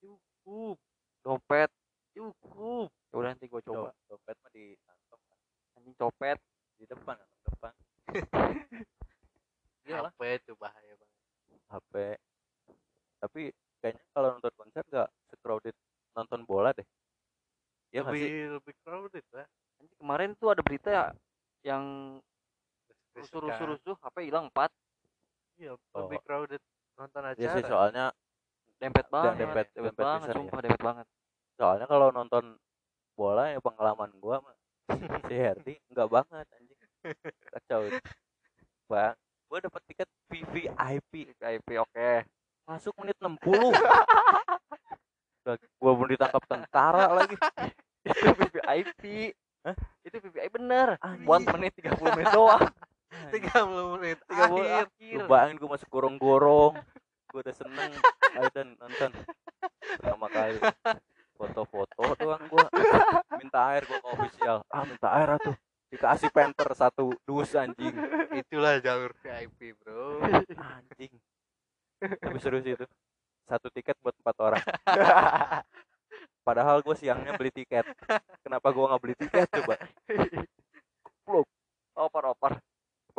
Cukup. 0.00 0.76
Dompet. 1.20 1.70
Cukup. 2.16 2.88
Ya 3.12 3.14
udah 3.16 3.30
nanti 3.36 3.46
gua 3.48 3.60
coba 3.60 3.92
coba. 3.92 4.08
dompet 4.08 4.36
mah 4.40 4.50
di 4.56 4.64
kantong 4.84 5.22
kan. 5.28 5.38
anjing 5.76 5.96
copet. 5.96 6.38
Di 6.80 6.84
depan 6.88 7.14
kan 7.16 7.28
depan. 7.52 7.72
Iyalah. 9.86 10.12
HP 10.14 10.20
itu 10.46 10.52
bahaya 10.56 10.92
banget. 10.94 11.20
HP 11.68 11.94
tapi 13.22 13.54
kayaknya 13.78 14.02
kalau 14.10 14.28
nonton 14.34 14.54
konser 14.58 14.82
nggak 14.90 15.08
secrowded 15.30 15.76
nonton 16.18 16.42
bola 16.42 16.74
deh. 16.74 16.86
Nggak 17.94 18.04
lebih 18.08 18.22
sih? 18.24 18.50
lebih 18.50 18.74
crowded 18.82 19.26
lah 19.30 19.46
kemarin 19.98 20.34
tuh 20.38 20.48
ada 20.54 20.62
berita 20.62 20.88
ya 20.90 21.04
yang 23.12 23.20
Desek-desekan. 23.20 23.44
rusuh-rusuh 23.44 23.94
HP 23.98 24.16
hilang? 24.24 24.44
Empat? 24.48 24.70
Iya 25.54 25.76
Oh. 25.92 26.00
lebih 26.02 26.18
crowded 26.22 26.62
nonton 26.94 27.22
acara 27.22 27.36
Iya 27.36 27.50
sih 27.54 27.64
soalnya 27.64 28.04
dempet 28.78 29.06
banget 29.08 29.32
dempet- 29.36 29.68
dempet, 29.70 29.92
dempet 29.92 29.94
banget 29.96 30.20
besar 30.20 30.28
ya. 30.28 30.36
sumpah 30.38 30.60
dempet 30.60 30.82
banget. 30.82 31.06
Soalnya 31.54 31.86
kalau 31.86 32.08
nonton 32.10 32.44
bola 33.12 33.44
ya 33.46 33.58
pengalaman 33.58 34.10
gua 34.16 34.40
mah 34.40 34.56
si 35.28 35.34
Herdi 35.34 35.74
nggak 35.86 36.08
banget 36.08 36.46
anjing. 36.50 36.78
Kacau 37.46 37.80
bang 38.88 39.14
gua 39.46 39.58
dapat 39.60 39.82
tiket 39.84 40.08
VVIP 40.26 41.12
VIP 41.34 41.68
oke. 41.76 42.10
Masuk 42.64 42.94
menit 42.96 43.16
60 43.18 43.76
Udah, 45.42 45.54
gua 45.76 45.92
belum 45.92 46.08
ditangkap 46.08 46.42
tentara 46.46 47.10
lagi. 47.12 47.36
Itu 48.02 48.26
VIP 48.48 49.34
Hah? 49.62 49.76
itu 50.02 50.16
VIP 50.24 50.48
bener. 50.50 50.96
Anjing. 50.98 51.22
buat 51.22 51.42
menit 51.50 51.76
30 51.76 51.98
menit 52.10 52.30
doang 52.30 52.66
tiga 53.32 53.64
puluh 53.64 53.86
menit 53.98 54.18
30 54.26 54.34
akhir 54.34 54.64
akhir. 54.86 55.16
lu 55.18 55.24
bayangin 55.28 55.56
gua 55.60 55.70
masuk 55.76 55.88
gorong-gorong. 55.92 56.74
Gua 57.28 57.40
udah 57.40 57.56
seneng. 57.56 57.92
Ayo 58.36 58.48
dan 58.52 58.68
nonton. 58.76 59.10
Pertama 60.00 60.26
kali. 60.28 60.58
Foto-foto 61.36 62.02
doang 62.16 62.44
gua. 62.48 62.66
Minta 63.36 63.60
air 63.72 63.82
gua 63.88 63.98
ke 64.00 64.08
official 64.16 64.56
ah 64.68 64.84
minta 64.88 65.08
air 65.12 65.28
atuh 65.36 65.56
dikasih 65.92 66.32
penter 66.32 66.68
satu 66.72 67.12
dus 67.28 67.52
anjing. 67.52 67.92
Itulah 68.32 68.80
jalur 68.80 69.12
VIP 69.20 69.76
bro. 69.76 70.24
Anjing. 70.56 71.12
Tapi 72.00 72.38
serius 72.40 72.64
itu. 72.64 72.86
Satu 73.44 73.68
tiket 73.68 73.98
buat 74.00 74.16
empat 74.16 74.36
orang. 74.40 74.64
Padahal 76.42 76.82
gue 76.82 76.96
siangnya 76.98 77.38
beli 77.38 77.54
tiket. 77.54 77.86
Kenapa 78.42 78.74
gue 78.74 78.82
nggak 78.82 79.02
beli 79.02 79.14
tiket 79.14 79.46
coba? 79.52 79.76
Oper 81.92 82.24
oper 82.32 82.52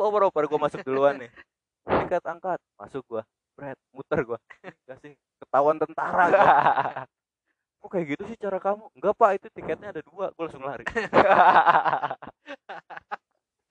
oper 0.04 0.28
oper 0.28 0.44
gue 0.44 0.60
masuk 0.60 0.80
duluan 0.84 1.16
nih. 1.16 1.30
Tiket 2.04 2.24
angkat 2.24 2.60
masuk 2.76 3.04
gue 3.08 3.22
Bret, 3.54 3.78
muter 3.94 4.20
gue 4.26 4.38
kasih 4.88 5.14
ketahuan 5.38 5.78
tentara 5.78 6.24
gua. 6.30 6.46
kok 7.84 7.92
kayak 7.92 8.16
gitu 8.16 8.22
sih 8.32 8.36
cara 8.40 8.56
kamu? 8.56 8.88
Enggak 8.96 9.14
pak 9.14 9.30
itu 9.36 9.46
tiketnya 9.52 9.92
ada 9.92 10.00
dua 10.00 10.32
gue 10.32 10.44
langsung 10.48 10.64
lari. 10.64 10.84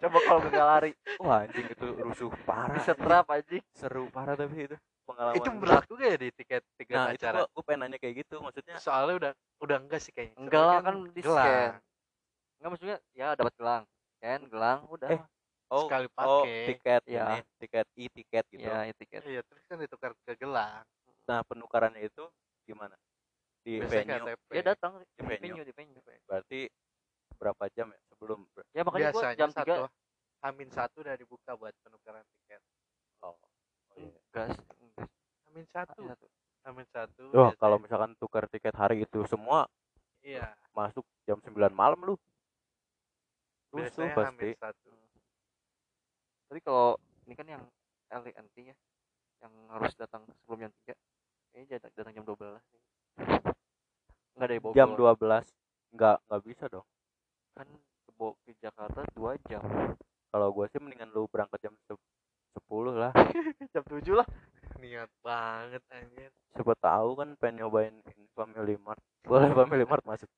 Coba 0.03 0.17
kalau 0.21 0.39
nggak 0.45 0.67
lari. 0.69 0.91
Wah 1.17 1.43
anjing 1.43 1.65
itu 1.65 1.87
rusuh 1.97 2.29
parah 2.45 2.77
bisa 2.77 2.93
anjing. 2.93 3.03
terap 3.03 3.27
aja 3.33 3.57
seru 3.73 4.05
parah 4.13 4.37
tapi 4.37 4.69
itu 4.69 4.77
pengalaman. 5.09 5.37
Itu 5.41 5.49
berlaku 5.57 5.91
gak 5.97 6.09
ya 6.13 6.17
di 6.21 6.29
tiket 6.29 6.63
tiket 6.77 6.95
nah 6.95 7.09
itu 7.09 7.25
acara? 7.25 7.37
gue 7.41 7.47
gue 7.51 7.63
pengen 7.65 7.79
nanya 7.83 7.97
kayak 7.97 8.15
gitu 8.21 8.35
maksudnya 8.39 8.75
soalnya 8.77 9.15
udah 9.17 9.31
udah 9.65 9.77
enggak 9.81 9.99
sih 10.05 10.13
kayaknya. 10.13 10.37
Enggak 10.37 10.63
lah 10.63 10.79
kan 10.79 10.95
di 11.09 11.21
gelang. 11.25 11.43
scan. 11.43 11.71
Enggak 12.61 12.69
maksudnya 12.69 12.97
ya 13.17 13.27
dapat 13.33 13.53
gelang. 13.57 13.83
Scan 14.15 14.41
gelang 14.45 14.79
udah. 14.93 15.09
Eh, 15.09 15.21
oh 15.73 15.85
Sekali 15.85 16.05
oh 16.07 16.13
pakai. 16.45 16.65
tiket 16.69 17.01
Iya. 17.05 17.23
ini 17.25 17.37
tiket 17.57 17.87
e 17.91 18.05
tiket 18.07 18.45
gitu 18.47 18.61
ya 18.63 18.85
ya 18.85 18.93
tiket 18.93 19.21
iya 19.25 19.41
terus 19.41 19.63
kan 19.65 19.77
ditukar 19.77 20.11
ke 20.21 20.37
gelang 20.37 20.85
Nah, 21.23 21.39
penukarannya 21.41 22.03
itu 22.03 22.27
gimana? 22.63 22.99
Di 23.63 23.79
biasanya 23.79 24.19
venue. 24.19 24.35
KTP 24.35 24.49
ya 24.51 24.63
datang 24.69 24.91
di 24.99 25.05
Di 25.09 25.23
venue. 25.23 25.39
venue 25.55 25.63
di 25.63 25.73
venue 25.73 26.01
Berarti 26.23 26.59
berapa 27.33 27.63
jam 27.71 27.87
ya 27.89 27.99
sebelum? 28.07 28.39
ya 28.71 28.81
makanya 28.83 29.09
gua 29.09 29.31
jam 29.33 29.49
satu 29.49 29.65
tiga 29.65 29.87
Amin 30.43 30.67
satu 30.67 30.99
udah 30.99 31.15
dibuka 31.15 31.55
buat 31.55 31.71
penukaran 31.79 32.21
tiket 32.29 32.59
Oh. 33.19 33.33
oh 33.33 33.95
iya. 33.95 34.19
gas 34.29 34.51
Amin 35.47 35.65
satu 35.65 36.03
Amin 36.63 36.87
satu 36.87 37.23
Oh, 37.31 37.55
kalau 37.55 37.79
misalkan 37.79 38.11
tukar 38.15 38.45
tiket 38.47 38.75
hari 38.75 39.01
itu 39.01 39.23
semua 39.25 39.63
iya 40.19 40.51
masuk 40.71 41.03
jam 41.23 41.39
9 41.39 41.55
malam 41.71 41.99
lu. 42.01 42.15
Rusuh 43.71 44.07
pasti. 44.11 44.51
Amin 44.51 44.55
satu 44.55 44.89
tapi 46.47 46.59
kalau 46.61 46.95
ini 47.25 47.33
kan 47.33 47.47
yang 47.47 47.63
LNT 48.11 48.55
ya 48.71 48.75
yang 49.41 49.53
harus 49.73 49.91
datang 49.95 50.23
sebelum 50.43 50.67
jam 50.67 50.71
tiga 50.83 50.93
ini 51.53 51.65
datang, 51.67 51.91
datang 51.93 52.13
jam 52.13 52.25
12 52.25 52.61
nggak 54.37 54.47
dari 54.49 54.59
Bogor 54.61 54.77
Jam 54.77 54.89
12 54.97 55.45
enggak 55.93 56.17
enggak 56.25 56.41
bisa 56.41 56.65
dong. 56.65 56.85
kan 57.53 57.67
ke, 57.69 58.11
Bo- 58.17 58.37
ke 58.41 58.57
Jakarta 58.57 59.05
dua 59.13 59.37
jam 59.45 59.61
Kalau 60.33 60.49
gua 60.49 60.65
sih 60.65 60.81
mendingan 60.81 61.13
lu 61.13 61.29
berangkat 61.29 61.61
jam 61.61 61.73
se- 61.85 62.01
10 62.57 62.97
lah. 62.97 63.13
jam 63.73 63.85
tujuh 63.85 64.17
lah 64.17 64.25
niat 64.81 65.09
banget 65.21 65.79
anjir 65.93 66.33
Siapa 66.53 66.73
tahu 66.77 67.17
kan 67.17 67.37
pengen 67.37 67.65
nyobain 67.65 67.93
ini 68.13 68.25
Family 68.33 68.77
Mart. 68.77 69.01
Boleh 69.23 69.53
Family 69.53 69.85
Mart 69.85 70.03
masuk. 70.05 70.29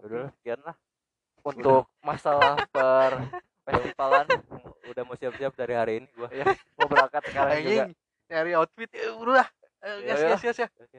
udah 0.00 0.32
sekian 0.40 0.56
lah 0.64 0.72
untuk 1.44 1.84
masalah 2.00 2.56
per 2.72 3.20
festivalan 3.72 4.26
udah 4.84 5.02
mau 5.04 5.14
siap-siap 5.14 5.52
dari 5.54 5.74
hari 5.74 5.92
ini 6.02 6.08
gua. 6.12 6.28
Mau 6.76 6.86
berangkat 6.86 7.22
sekarang 7.30 7.58
juga. 7.62 7.84
nyari 8.26 8.52
outfit. 8.54 8.90
Ya 8.90 9.10
udah 9.14 9.46
Ya, 9.80 9.96
gas 10.04 10.20
ya. 10.20 10.28
gas 10.28 10.42
gas 10.44 10.58
ya 10.60 10.68
Oke. 10.68 10.98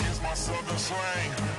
Here's 0.00 0.18
my 0.22 0.32
southern 0.32 0.78
slang. 0.78 1.51